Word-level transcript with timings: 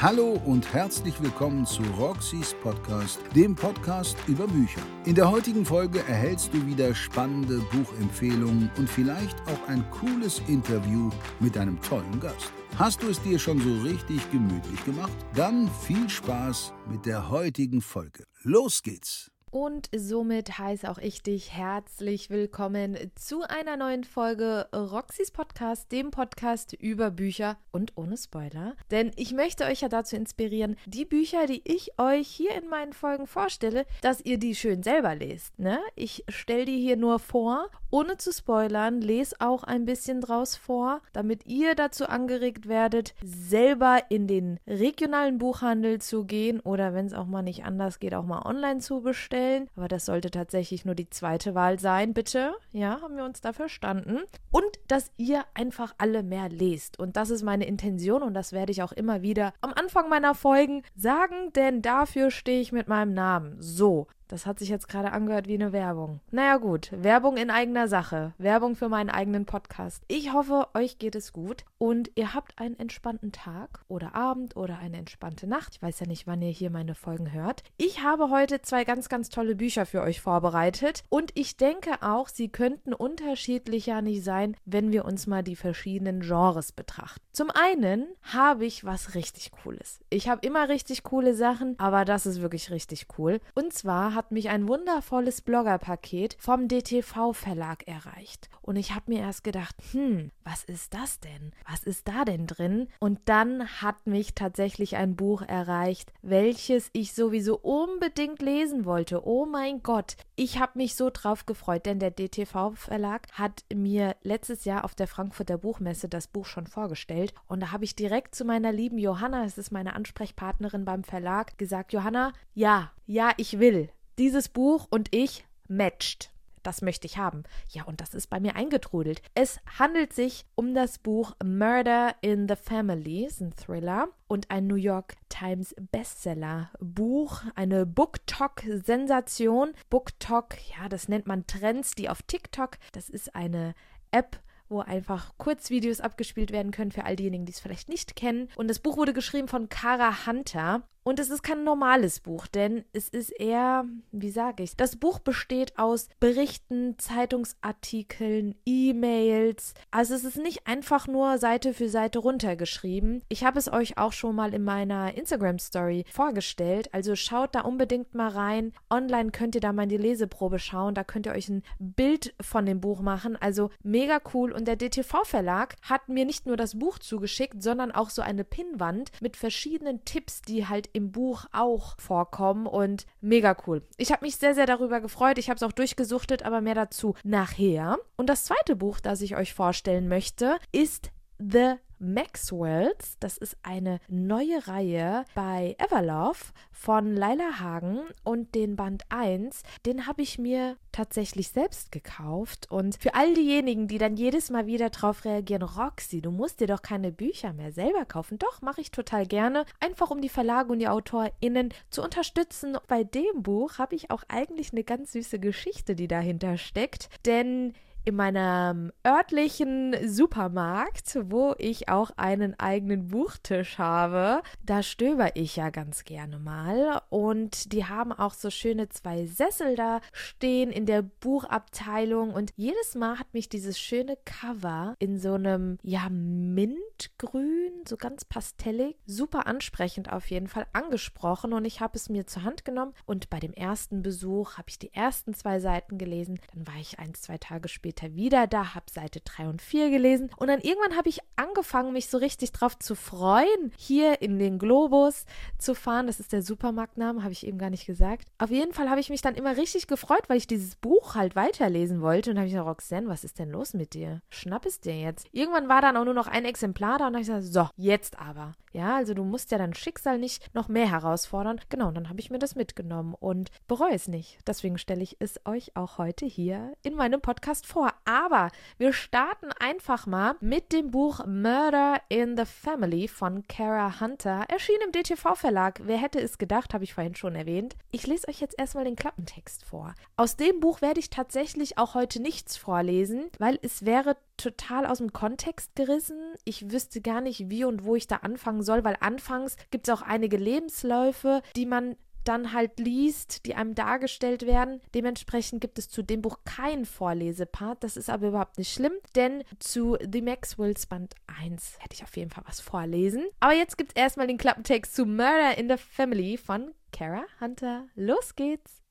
Hallo 0.00 0.40
und 0.44 0.72
herzlich 0.72 1.20
willkommen 1.20 1.66
zu 1.66 1.82
Roxys 1.98 2.54
Podcast, 2.62 3.18
dem 3.34 3.56
Podcast 3.56 4.16
über 4.28 4.46
Bücher. 4.46 4.80
In 5.06 5.16
der 5.16 5.28
heutigen 5.28 5.64
Folge 5.64 5.98
erhältst 6.06 6.54
du 6.54 6.64
wieder 6.64 6.94
spannende 6.94 7.58
Buchempfehlungen 7.72 8.70
und 8.78 8.88
vielleicht 8.88 9.36
auch 9.48 9.66
ein 9.66 9.84
cooles 9.90 10.40
Interview 10.46 11.10
mit 11.40 11.58
einem 11.58 11.82
tollen 11.82 12.20
Gast. 12.20 12.52
Hast 12.76 13.02
du 13.02 13.08
es 13.08 13.20
dir 13.22 13.40
schon 13.40 13.58
so 13.60 13.88
richtig 13.88 14.30
gemütlich 14.30 14.84
gemacht? 14.84 15.16
Dann 15.34 15.68
viel 15.84 16.08
Spaß 16.08 16.74
mit 16.88 17.04
der 17.04 17.28
heutigen 17.28 17.80
Folge. 17.80 18.22
Los 18.44 18.84
geht's! 18.84 19.32
Und 19.50 19.88
somit 19.96 20.58
heiße 20.58 20.90
auch 20.90 20.98
ich 20.98 21.22
dich 21.22 21.52
herzlich 21.52 22.28
willkommen 22.28 22.98
zu 23.14 23.42
einer 23.42 23.78
neuen 23.78 24.04
Folge 24.04 24.68
Roxys 24.74 25.30
Podcast, 25.30 25.90
dem 25.90 26.10
Podcast 26.10 26.74
über 26.74 27.10
Bücher 27.10 27.56
und 27.70 27.96
ohne 27.96 28.18
Spoiler. 28.18 28.74
Denn 28.90 29.10
ich 29.16 29.32
möchte 29.32 29.64
euch 29.64 29.80
ja 29.80 29.88
dazu 29.88 30.16
inspirieren, 30.16 30.76
die 30.84 31.06
Bücher, 31.06 31.46
die 31.46 31.62
ich 31.64 31.98
euch 31.98 32.28
hier 32.28 32.54
in 32.56 32.68
meinen 32.68 32.92
Folgen 32.92 33.26
vorstelle, 33.26 33.86
dass 34.02 34.20
ihr 34.20 34.38
die 34.38 34.54
schön 34.54 34.82
selber 34.82 35.14
lest. 35.14 35.58
Ne? 35.58 35.78
Ich 35.94 36.24
stelle 36.28 36.66
die 36.66 36.80
hier 36.80 36.96
nur 36.98 37.18
vor, 37.18 37.70
ohne 37.90 38.18
zu 38.18 38.32
spoilern, 38.32 39.00
lese 39.00 39.36
auch 39.38 39.64
ein 39.64 39.86
bisschen 39.86 40.20
draus 40.20 40.56
vor, 40.56 41.00
damit 41.14 41.46
ihr 41.46 41.74
dazu 41.74 42.06
angeregt 42.06 42.68
werdet, 42.68 43.14
selber 43.24 44.02
in 44.10 44.26
den 44.26 44.60
regionalen 44.66 45.38
Buchhandel 45.38 46.02
zu 46.02 46.24
gehen 46.24 46.60
oder 46.60 46.92
wenn 46.92 47.06
es 47.06 47.14
auch 47.14 47.26
mal 47.26 47.40
nicht 47.40 47.64
anders 47.64 47.98
geht, 47.98 48.12
auch 48.12 48.26
mal 48.26 48.42
online 48.44 48.80
zu 48.80 49.00
bestellen 49.00 49.37
stellen. 49.38 49.68
Aber 49.76 49.88
das 49.88 50.06
sollte 50.06 50.30
tatsächlich 50.30 50.84
nur 50.84 50.94
die 50.94 51.08
zweite 51.10 51.54
Wahl 51.54 51.78
sein, 51.78 52.14
bitte. 52.14 52.54
Ja, 52.72 53.00
haben 53.00 53.16
wir 53.16 53.24
uns 53.24 53.40
da 53.40 53.52
verstanden. 53.52 54.18
Und 54.50 54.78
dass 54.88 55.10
ihr 55.16 55.44
einfach 55.54 55.94
alle 55.98 56.22
mehr 56.22 56.48
lest. 56.48 56.98
Und 56.98 57.16
das 57.16 57.30
ist 57.30 57.42
meine 57.42 57.66
Intention 57.66 58.22
und 58.22 58.34
das 58.34 58.52
werde 58.52 58.72
ich 58.72 58.82
auch 58.82 58.92
immer 58.92 59.22
wieder 59.22 59.52
am 59.60 59.72
Anfang 59.72 60.08
meiner 60.08 60.34
Folgen 60.34 60.82
sagen, 60.94 61.52
denn 61.54 61.82
dafür 61.82 62.30
stehe 62.30 62.60
ich 62.60 62.72
mit 62.72 62.88
meinem 62.88 63.14
Namen. 63.14 63.56
So, 63.60 64.08
das 64.28 64.46
hat 64.46 64.58
sich 64.58 64.68
jetzt 64.68 64.88
gerade 64.88 65.12
angehört 65.12 65.48
wie 65.48 65.54
eine 65.54 65.72
Werbung. 65.72 66.20
Naja 66.30 66.58
gut, 66.58 66.90
Werbung 66.92 67.36
in 67.36 67.50
eigener 67.50 67.88
Sache. 67.88 68.34
Werbung 68.38 68.76
für 68.76 68.88
meinen 68.88 69.10
eigenen 69.10 69.46
Podcast. 69.46 70.04
Ich 70.06 70.32
hoffe, 70.32 70.68
euch 70.74 70.98
geht 70.98 71.14
es 71.14 71.32
gut 71.32 71.64
und 71.78 72.10
ihr 72.14 72.34
habt 72.34 72.58
einen 72.58 72.78
entspannten 72.78 73.32
Tag 73.32 73.80
oder 73.88 74.14
Abend 74.14 74.56
oder 74.56 74.78
eine 74.78 74.98
entspannte 74.98 75.46
Nacht. 75.46 75.76
Ich 75.76 75.82
weiß 75.82 76.00
ja 76.00 76.06
nicht, 76.06 76.26
wann 76.26 76.42
ihr 76.42 76.50
hier 76.50 76.70
meine 76.70 76.94
Folgen 76.94 77.32
hört. 77.32 77.62
Ich 77.78 78.02
habe 78.02 78.30
heute 78.30 78.60
zwei 78.62 78.84
ganz, 78.84 79.08
ganz 79.08 79.30
tolle 79.30 79.56
Bücher 79.56 79.86
für 79.86 80.02
euch 80.02 80.20
vorbereitet 80.20 81.02
und 81.08 81.30
ich 81.34 81.56
denke 81.56 82.02
auch, 82.02 82.28
sie 82.28 82.48
könnten 82.48 82.92
unterschiedlicher 82.92 84.02
nicht 84.02 84.22
sein, 84.22 84.56
wenn 84.66 84.92
wir 84.92 85.04
uns 85.06 85.26
mal 85.26 85.42
die 85.42 85.56
verschiedenen 85.56 86.20
Genres 86.20 86.72
betrachten. 86.72 87.22
Zum 87.32 87.50
einen 87.50 88.06
habe 88.22 88.66
ich 88.66 88.84
was 88.84 89.14
richtig 89.14 89.52
Cooles. 89.52 90.00
Ich 90.10 90.28
habe 90.28 90.46
immer 90.46 90.68
richtig 90.68 91.02
coole 91.02 91.34
Sachen, 91.34 91.78
aber 91.78 92.04
das 92.04 92.26
ist 92.26 92.42
wirklich 92.42 92.70
richtig 92.70 93.06
cool. 93.16 93.40
Und 93.54 93.72
zwar 93.72 94.17
hat 94.18 94.32
mich 94.32 94.48
ein 94.48 94.66
wundervolles 94.66 95.42
Bloggerpaket 95.42 96.36
vom 96.40 96.66
DTV 96.66 97.32
Verlag 97.32 97.86
erreicht. 97.86 98.50
Und 98.62 98.74
ich 98.74 98.92
habe 98.92 99.12
mir 99.12 99.20
erst 99.20 99.44
gedacht, 99.44 99.76
hm, 99.92 100.32
was 100.42 100.64
ist 100.64 100.92
das 100.92 101.20
denn? 101.20 101.52
Was 101.70 101.84
ist 101.84 102.08
da 102.08 102.24
denn 102.24 102.48
drin? 102.48 102.88
Und 102.98 103.20
dann 103.26 103.80
hat 103.80 104.08
mich 104.08 104.34
tatsächlich 104.34 104.96
ein 104.96 105.14
Buch 105.14 105.42
erreicht, 105.42 106.12
welches 106.20 106.90
ich 106.92 107.14
sowieso 107.14 107.58
unbedingt 107.58 108.42
lesen 108.42 108.84
wollte. 108.84 109.24
Oh 109.24 109.46
mein 109.46 109.84
Gott, 109.84 110.16
ich 110.34 110.58
habe 110.58 110.72
mich 110.74 110.96
so 110.96 111.10
drauf 111.12 111.46
gefreut, 111.46 111.86
denn 111.86 112.00
der 112.00 112.10
DTV 112.10 112.72
Verlag 112.74 113.28
hat 113.30 113.64
mir 113.72 114.16
letztes 114.22 114.64
Jahr 114.64 114.84
auf 114.84 114.96
der 114.96 115.06
Frankfurter 115.06 115.58
Buchmesse 115.58 116.08
das 116.08 116.26
Buch 116.26 116.46
schon 116.46 116.66
vorgestellt. 116.66 117.34
Und 117.46 117.60
da 117.60 117.70
habe 117.70 117.84
ich 117.84 117.94
direkt 117.94 118.34
zu 118.34 118.44
meiner 118.44 118.72
lieben 118.72 118.98
Johanna, 118.98 119.44
es 119.44 119.58
ist 119.58 119.70
meine 119.70 119.94
Ansprechpartnerin 119.94 120.84
beim 120.84 121.04
Verlag, 121.04 121.56
gesagt, 121.56 121.92
Johanna, 121.92 122.32
ja, 122.52 122.90
ja, 123.06 123.30
ich 123.36 123.60
will 123.60 123.90
dieses 124.18 124.48
Buch 124.48 124.86
und 124.90 125.14
ich 125.14 125.44
matcht. 125.68 126.32
Das 126.62 126.82
möchte 126.82 127.06
ich 127.06 127.16
haben. 127.16 127.44
Ja, 127.70 127.84
und 127.84 128.00
das 128.00 128.14
ist 128.14 128.28
bei 128.28 128.40
mir 128.40 128.56
eingetrudelt. 128.56 129.22
Es 129.34 129.60
handelt 129.78 130.12
sich 130.12 130.44
um 130.54 130.74
das 130.74 130.98
Buch 130.98 131.34
Murder 131.42 132.14
in 132.20 132.48
the 132.48 132.56
Family, 132.56 133.24
ist 133.24 133.40
ein 133.40 133.54
Thriller 133.54 134.08
und 134.26 134.50
ein 134.50 134.66
New 134.66 134.74
York 134.74 135.14
Times 135.28 135.74
Bestseller 135.92 136.70
Buch, 136.80 137.42
eine 137.54 137.86
BookTok-Sensation. 137.86 139.72
BookTok, 139.88 140.56
ja, 140.76 140.88
das 140.88 141.08
nennt 141.08 141.26
man 141.26 141.46
Trends, 141.46 141.92
die 141.92 142.08
auf 142.08 142.22
TikTok, 142.22 142.76
das 142.92 143.08
ist 143.08 143.34
eine 143.34 143.74
App, 144.10 144.40
wo 144.68 144.80
einfach 144.80 145.32
Kurzvideos 145.38 146.00
abgespielt 146.00 146.52
werden 146.52 146.72
können 146.72 146.92
für 146.92 147.04
all 147.04 147.16
diejenigen, 147.16 147.46
die 147.46 147.52
es 147.52 147.60
vielleicht 147.60 147.88
nicht 147.88 148.16
kennen. 148.16 148.48
Und 148.56 148.68
das 148.68 148.80
Buch 148.80 148.96
wurde 148.96 149.14
geschrieben 149.14 149.48
von 149.48 149.68
Kara 149.68 150.26
Hunter. 150.26 150.82
Und 151.08 151.18
es 151.18 151.30
ist 151.30 151.42
kein 151.42 151.64
normales 151.64 152.20
Buch, 152.20 152.46
denn 152.46 152.84
es 152.92 153.08
ist 153.08 153.30
eher, 153.30 153.86
wie 154.12 154.28
sage 154.28 154.62
ich, 154.62 154.76
das 154.76 154.96
Buch 154.96 155.20
besteht 155.20 155.78
aus 155.78 156.10
Berichten, 156.20 156.98
Zeitungsartikeln, 156.98 158.54
E-Mails. 158.66 159.72
Also 159.90 160.12
es 160.14 160.24
ist 160.24 160.36
nicht 160.36 160.66
einfach 160.66 161.06
nur 161.06 161.38
Seite 161.38 161.72
für 161.72 161.88
Seite 161.88 162.18
runtergeschrieben. 162.18 163.22
Ich 163.30 163.42
habe 163.42 163.58
es 163.58 163.72
euch 163.72 163.96
auch 163.96 164.12
schon 164.12 164.36
mal 164.36 164.52
in 164.52 164.64
meiner 164.64 165.14
Instagram 165.16 165.58
Story 165.58 166.04
vorgestellt. 166.12 166.92
Also 166.92 167.16
schaut 167.16 167.54
da 167.54 167.62
unbedingt 167.62 168.14
mal 168.14 168.28
rein. 168.28 168.74
Online 168.90 169.30
könnt 169.30 169.54
ihr 169.54 169.62
da 169.62 169.72
mal 169.72 169.84
in 169.84 169.88
die 169.88 169.96
Leseprobe 169.96 170.58
schauen. 170.58 170.92
Da 170.92 171.04
könnt 171.04 171.24
ihr 171.24 171.32
euch 171.32 171.48
ein 171.48 171.62
Bild 171.78 172.34
von 172.38 172.66
dem 172.66 172.82
Buch 172.82 173.00
machen. 173.00 173.34
Also 173.34 173.70
mega 173.82 174.20
cool. 174.34 174.52
Und 174.52 174.68
der 174.68 174.76
DTV 174.76 175.24
Verlag 175.24 175.76
hat 175.80 176.10
mir 176.10 176.26
nicht 176.26 176.44
nur 176.44 176.58
das 176.58 176.78
Buch 176.78 176.98
zugeschickt, 176.98 177.62
sondern 177.62 177.92
auch 177.92 178.10
so 178.10 178.20
eine 178.20 178.44
Pinnwand 178.44 179.10
mit 179.22 179.38
verschiedenen 179.38 180.04
Tipps, 180.04 180.42
die 180.42 180.66
halt 180.66 180.90
im 180.98 181.12
Buch 181.12 181.46
auch 181.52 181.94
vorkommen 181.98 182.66
und 182.66 183.06
mega 183.20 183.56
cool. 183.66 183.82
Ich 183.96 184.12
habe 184.12 184.24
mich 184.24 184.36
sehr, 184.36 184.54
sehr 184.54 184.66
darüber 184.66 185.00
gefreut. 185.00 185.38
Ich 185.38 185.48
habe 185.48 185.56
es 185.56 185.62
auch 185.62 185.72
durchgesuchtet, 185.72 186.42
aber 186.42 186.60
mehr 186.60 186.74
dazu 186.74 187.14
nachher. 187.24 187.98
Und 188.16 188.28
das 188.28 188.44
zweite 188.44 188.76
Buch, 188.76 189.00
das 189.00 189.22
ich 189.22 189.36
euch 189.36 189.54
vorstellen 189.54 190.08
möchte, 190.08 190.58
ist 190.72 191.12
The 191.38 191.76
Maxwells. 191.98 193.16
Das 193.20 193.38
ist 193.38 193.56
eine 193.62 194.00
neue 194.08 194.66
Reihe 194.66 195.24
bei 195.34 195.76
Everlove 195.78 196.52
von 196.70 197.14
Laila 197.14 197.58
Hagen 197.58 198.00
und 198.24 198.54
den 198.54 198.76
Band 198.76 199.04
1, 199.08 199.62
den 199.84 200.06
habe 200.06 200.22
ich 200.22 200.38
mir 200.38 200.76
tatsächlich 200.92 201.48
selbst 201.48 201.92
gekauft. 201.92 202.70
Und 202.70 202.96
für 203.00 203.14
all 203.14 203.34
diejenigen, 203.34 203.88
die 203.88 203.98
dann 203.98 204.16
jedes 204.16 204.50
Mal 204.50 204.66
wieder 204.66 204.90
drauf 204.90 205.24
reagieren, 205.24 205.62
Roxy, 205.62 206.20
du 206.20 206.30
musst 206.30 206.60
dir 206.60 206.66
doch 206.66 206.82
keine 206.82 207.12
Bücher 207.12 207.52
mehr 207.52 207.72
selber 207.72 208.04
kaufen. 208.04 208.38
Doch, 208.38 208.62
mache 208.62 208.80
ich 208.80 208.90
total 208.90 209.26
gerne. 209.26 209.64
Einfach 209.80 210.10
um 210.10 210.20
die 210.20 210.28
Verlage 210.28 210.72
und 210.72 210.78
die 210.78 210.88
AutorInnen 210.88 211.74
zu 211.90 212.02
unterstützen. 212.02 212.78
Bei 212.86 213.04
dem 213.04 213.42
Buch 213.42 213.78
habe 213.78 213.94
ich 213.94 214.10
auch 214.10 214.22
eigentlich 214.28 214.72
eine 214.72 214.84
ganz 214.84 215.12
süße 215.12 215.38
Geschichte, 215.38 215.94
die 215.94 216.08
dahinter 216.08 216.56
steckt. 216.58 217.08
Denn 217.26 217.74
in 218.08 218.16
meinem 218.16 218.90
örtlichen 219.06 219.94
Supermarkt, 220.08 221.18
wo 221.24 221.54
ich 221.58 221.90
auch 221.90 222.10
einen 222.16 222.58
eigenen 222.58 223.08
Buchtisch 223.08 223.76
habe. 223.76 224.40
Da 224.64 224.82
stöber 224.82 225.36
ich 225.36 225.56
ja 225.56 225.68
ganz 225.68 226.04
gerne 226.04 226.38
mal. 226.38 227.02
Und 227.10 227.74
die 227.74 227.84
haben 227.84 228.12
auch 228.12 228.32
so 228.32 228.48
schöne 228.48 228.88
zwei 228.88 229.26
Sessel 229.26 229.76
da 229.76 230.00
stehen 230.12 230.70
in 230.70 230.86
der 230.86 231.02
Buchabteilung. 231.02 232.32
Und 232.32 232.52
jedes 232.56 232.94
Mal 232.94 233.18
hat 233.18 233.34
mich 233.34 233.50
dieses 233.50 233.78
schöne 233.78 234.16
Cover 234.24 234.94
in 234.98 235.18
so 235.18 235.34
einem 235.34 235.76
ja 235.82 236.08
Mintgrün, 236.08 237.72
so 237.86 237.98
ganz 237.98 238.24
pastellig, 238.24 238.96
super 239.04 239.46
ansprechend 239.46 240.10
auf 240.10 240.30
jeden 240.30 240.48
Fall 240.48 240.66
angesprochen. 240.72 241.52
Und 241.52 241.66
ich 241.66 241.82
habe 241.82 241.96
es 241.96 242.08
mir 242.08 242.26
zur 242.26 242.44
Hand 242.44 242.64
genommen. 242.64 242.94
Und 243.04 243.28
bei 243.28 243.38
dem 243.38 243.52
ersten 243.52 244.02
Besuch 244.02 244.56
habe 244.56 244.70
ich 244.70 244.78
die 244.78 244.94
ersten 244.94 245.34
zwei 245.34 245.60
Seiten 245.60 245.98
gelesen, 245.98 246.40
dann 246.54 246.66
war 246.66 246.76
ich 246.80 246.98
ein, 246.98 247.12
zwei 247.12 247.36
Tage 247.36 247.68
später 247.68 247.97
später 247.98 248.14
wieder 248.14 248.46
da, 248.46 248.74
habe 248.74 248.86
Seite 248.90 249.20
3 249.20 249.48
und 249.48 249.62
4 249.62 249.90
gelesen 249.90 250.30
und 250.36 250.48
dann 250.48 250.60
irgendwann 250.60 250.96
habe 250.96 251.08
ich 251.08 251.20
angefangen, 251.36 251.92
mich 251.92 252.08
so 252.08 252.18
richtig 252.18 252.52
drauf 252.52 252.78
zu 252.78 252.94
freuen, 252.94 253.72
hier 253.76 254.22
in 254.22 254.38
den 254.38 254.58
Globus 254.58 255.24
zu 255.58 255.74
fahren. 255.74 256.06
Das 256.06 256.20
ist 256.20 256.32
der 256.32 256.42
Supermarktname, 256.42 257.22
habe 257.22 257.32
ich 257.32 257.46
eben 257.46 257.58
gar 257.58 257.70
nicht 257.70 257.86
gesagt. 257.86 258.28
Auf 258.38 258.50
jeden 258.50 258.72
Fall 258.72 258.90
habe 258.90 259.00
ich 259.00 259.10
mich 259.10 259.22
dann 259.22 259.34
immer 259.34 259.56
richtig 259.56 259.86
gefreut, 259.86 260.28
weil 260.28 260.36
ich 260.36 260.46
dieses 260.46 260.76
Buch 260.76 261.14
halt 261.14 261.36
weiterlesen 261.36 262.00
wollte 262.00 262.30
und 262.30 262.36
habe 262.36 262.46
ich 262.46 262.52
gesagt, 262.52 262.68
Roxanne, 262.68 263.08
was 263.08 263.24
ist 263.24 263.38
denn 263.38 263.50
los 263.50 263.74
mit 263.74 263.94
dir? 263.94 264.22
Schnapp 264.30 264.66
es 264.66 264.80
dir 264.80 264.98
jetzt. 264.98 265.26
Irgendwann 265.32 265.68
war 265.68 265.80
dann 265.80 265.96
auch 265.96 266.04
nur 266.04 266.14
noch 266.14 266.26
ein 266.26 266.44
Exemplar 266.44 266.98
da 266.98 267.08
und 267.08 267.14
habe 267.14 267.22
ich 267.22 267.28
gesagt, 267.28 267.44
so, 267.44 267.68
jetzt 267.76 268.18
aber. 268.18 268.54
Ja, 268.72 268.96
also 268.96 269.14
du 269.14 269.24
musst 269.24 269.50
ja 269.50 269.58
dein 269.58 269.74
Schicksal 269.74 270.18
nicht 270.18 270.54
noch 270.54 270.68
mehr 270.68 270.90
herausfordern. 270.90 271.60
Genau, 271.68 271.88
und 271.88 271.94
dann 271.94 272.08
habe 272.08 272.20
ich 272.20 272.30
mir 272.30 272.38
das 272.38 272.54
mitgenommen 272.54 273.14
und 273.18 273.50
bereue 273.66 273.94
es 273.94 274.08
nicht. 274.08 274.38
Deswegen 274.46 274.78
stelle 274.78 275.02
ich 275.02 275.16
es 275.20 275.40
euch 275.46 275.74
auch 275.74 275.98
heute 275.98 276.26
hier 276.26 276.74
in 276.82 276.94
meinem 276.94 277.20
Podcast 277.20 277.66
vor. 277.66 277.87
Vor. 277.88 277.94
Aber 278.04 278.50
wir 278.78 278.92
starten 278.92 279.50
einfach 279.58 280.06
mal 280.06 280.36
mit 280.40 280.72
dem 280.72 280.90
Buch 280.90 281.24
Murder 281.26 282.00
in 282.08 282.36
the 282.36 282.44
Family 282.44 283.08
von 283.08 283.46
Kara 283.48 284.00
Hunter. 284.00 284.44
Erschien 284.48 284.78
im 284.84 284.92
DTV-Verlag. 284.92 285.80
Wer 285.84 285.98
hätte 285.98 286.20
es 286.20 286.38
gedacht, 286.38 286.74
habe 286.74 286.84
ich 286.84 286.94
vorhin 286.94 287.14
schon 287.14 287.34
erwähnt. 287.34 287.76
Ich 287.90 288.06
lese 288.06 288.28
euch 288.28 288.40
jetzt 288.40 288.58
erstmal 288.58 288.84
den 288.84 288.96
Klappentext 288.96 289.64
vor. 289.64 289.94
Aus 290.16 290.36
dem 290.36 290.60
Buch 290.60 290.80
werde 290.80 291.00
ich 291.00 291.10
tatsächlich 291.10 291.78
auch 291.78 291.94
heute 291.94 292.20
nichts 292.20 292.56
vorlesen, 292.56 293.30
weil 293.38 293.58
es 293.62 293.84
wäre 293.84 294.16
total 294.36 294.86
aus 294.86 294.98
dem 294.98 295.12
Kontext 295.12 295.74
gerissen. 295.74 296.18
Ich 296.44 296.70
wüsste 296.70 297.00
gar 297.00 297.20
nicht, 297.20 297.50
wie 297.50 297.64
und 297.64 297.84
wo 297.84 297.96
ich 297.96 298.06
da 298.06 298.16
anfangen 298.16 298.62
soll, 298.62 298.84
weil 298.84 298.96
anfangs 299.00 299.56
gibt 299.70 299.88
es 299.88 299.94
auch 299.94 300.02
einige 300.02 300.36
Lebensläufe, 300.36 301.42
die 301.56 301.66
man 301.66 301.96
dann 302.28 302.52
halt 302.52 302.78
liest, 302.78 303.46
die 303.46 303.54
einem 303.54 303.74
dargestellt 303.74 304.46
werden. 304.46 304.80
Dementsprechend 304.94 305.60
gibt 305.60 305.78
es 305.78 305.88
zu 305.88 306.02
dem 306.02 306.22
Buch 306.22 306.40
keinen 306.44 306.84
Vorlesepart. 306.84 307.82
Das 307.82 307.96
ist 307.96 308.10
aber 308.10 308.28
überhaupt 308.28 308.58
nicht 308.58 308.72
schlimm, 308.72 308.92
denn 309.14 309.42
zu 309.58 309.96
The 310.00 310.22
Maxwells 310.22 310.86
Band 310.86 311.14
1 311.40 311.78
hätte 311.80 311.94
ich 311.94 312.02
auf 312.02 312.16
jeden 312.16 312.30
Fall 312.30 312.44
was 312.46 312.60
vorlesen. 312.60 313.24
Aber 313.40 313.54
jetzt 313.54 313.78
gibt 313.78 313.92
es 313.92 314.00
erstmal 314.00 314.26
den 314.26 314.38
Klappentext 314.38 314.94
zu 314.94 315.06
Murder 315.06 315.56
in 315.56 315.68
the 315.68 315.76
Family 315.76 316.36
von 316.36 316.72
Kara 316.92 317.24
Hunter. 317.40 317.86
Los 317.94 318.36
geht's! 318.36 318.82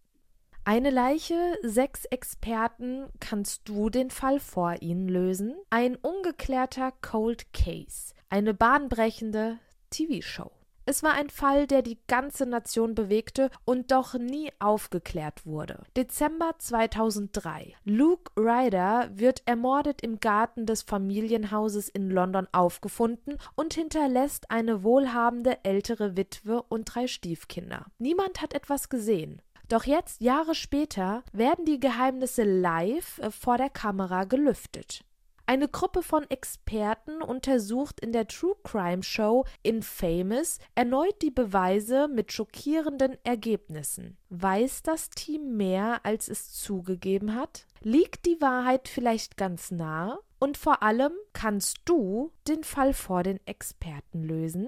Eine 0.66 0.90
Leiche, 0.90 1.58
sechs 1.62 2.04
Experten, 2.06 3.06
kannst 3.22 3.70
du 3.70 3.90
den 3.90 4.10
Fall 4.10 4.42
vor 4.42 4.82
ihnen 4.82 5.08
lösen? 5.08 5.56
Ein 5.70 5.96
ungeklärter 5.96 6.92
Cold 7.02 7.54
Case, 7.54 8.14
eine 8.30 8.54
bahnbrechende 8.54 9.60
TV-Show. 9.92 10.52
Es 10.90 11.04
war 11.04 11.16
ein 11.16 11.30
Fall, 11.30 11.68
der 11.68 11.82
die 11.82 12.00
ganze 12.08 12.46
Nation 12.46 12.96
bewegte 12.96 13.50
und 13.66 13.92
doch 13.92 14.14
nie 14.14 14.54
aufgeklärt 14.60 15.46
wurde. 15.46 15.84
Dezember 15.98 16.54
2003. 16.58 17.76
Luke 17.84 18.32
Ryder 18.38 19.10
wird 19.12 19.42
ermordet 19.46 20.02
im 20.02 20.22
Garten 20.22 20.66
des 20.66 20.84
Familienhauses 20.84 21.90
in 21.90 22.10
London 22.10 22.48
aufgefunden 22.54 23.38
und 23.56 23.74
hinterlässt 23.74 24.50
eine 24.50 24.82
wohlhabende 24.82 25.58
ältere 25.66 26.16
Witwe 26.16 26.64
und 26.70 26.86
drei 26.86 27.08
Stiefkinder. 27.08 27.88
Niemand 28.00 28.42
hat 28.42 28.54
etwas 28.54 28.88
gesehen. 28.88 29.42
Doch 29.68 29.84
jetzt, 29.84 30.22
Jahre 30.22 30.56
später, 30.56 31.24
werden 31.34 31.66
die 31.66 31.82
Geheimnisse 31.82 32.44
live 32.44 33.20
vor 33.38 33.58
der 33.58 33.70
Kamera 33.70 34.24
gelüftet. 34.24 35.04
Eine 35.50 35.70
Gruppe 35.70 36.04
von 36.04 36.30
Experten 36.30 37.22
untersucht 37.22 38.02
in 38.02 38.12
der 38.12 38.28
True 38.28 38.58
Crime 38.66 39.02
Show 39.02 39.46
Infamous 39.64 40.60
erneut 40.76 41.22
die 41.22 41.32
Beweise 41.32 42.10
mit 42.10 42.34
schockierenden 42.34 43.18
Ergebnissen. 43.24 44.18
Weiß 44.28 44.84
das 44.84 45.10
Team 45.10 45.56
mehr, 45.56 46.02
als 46.04 46.28
es 46.28 46.52
zugegeben 46.52 47.34
hat? 47.34 47.66
Liegt 47.80 48.26
die 48.26 48.42
Wahrheit 48.42 48.90
vielleicht 48.90 49.38
ganz 49.38 49.72
nah? 49.72 50.20
Und 50.38 50.58
vor 50.58 50.84
allem, 50.84 51.14
kannst 51.32 51.78
du 51.86 52.34
den 52.50 52.66
Fall 52.66 52.94
vor 52.94 53.24
den 53.24 53.40
Experten 53.48 54.24
lösen? 54.24 54.68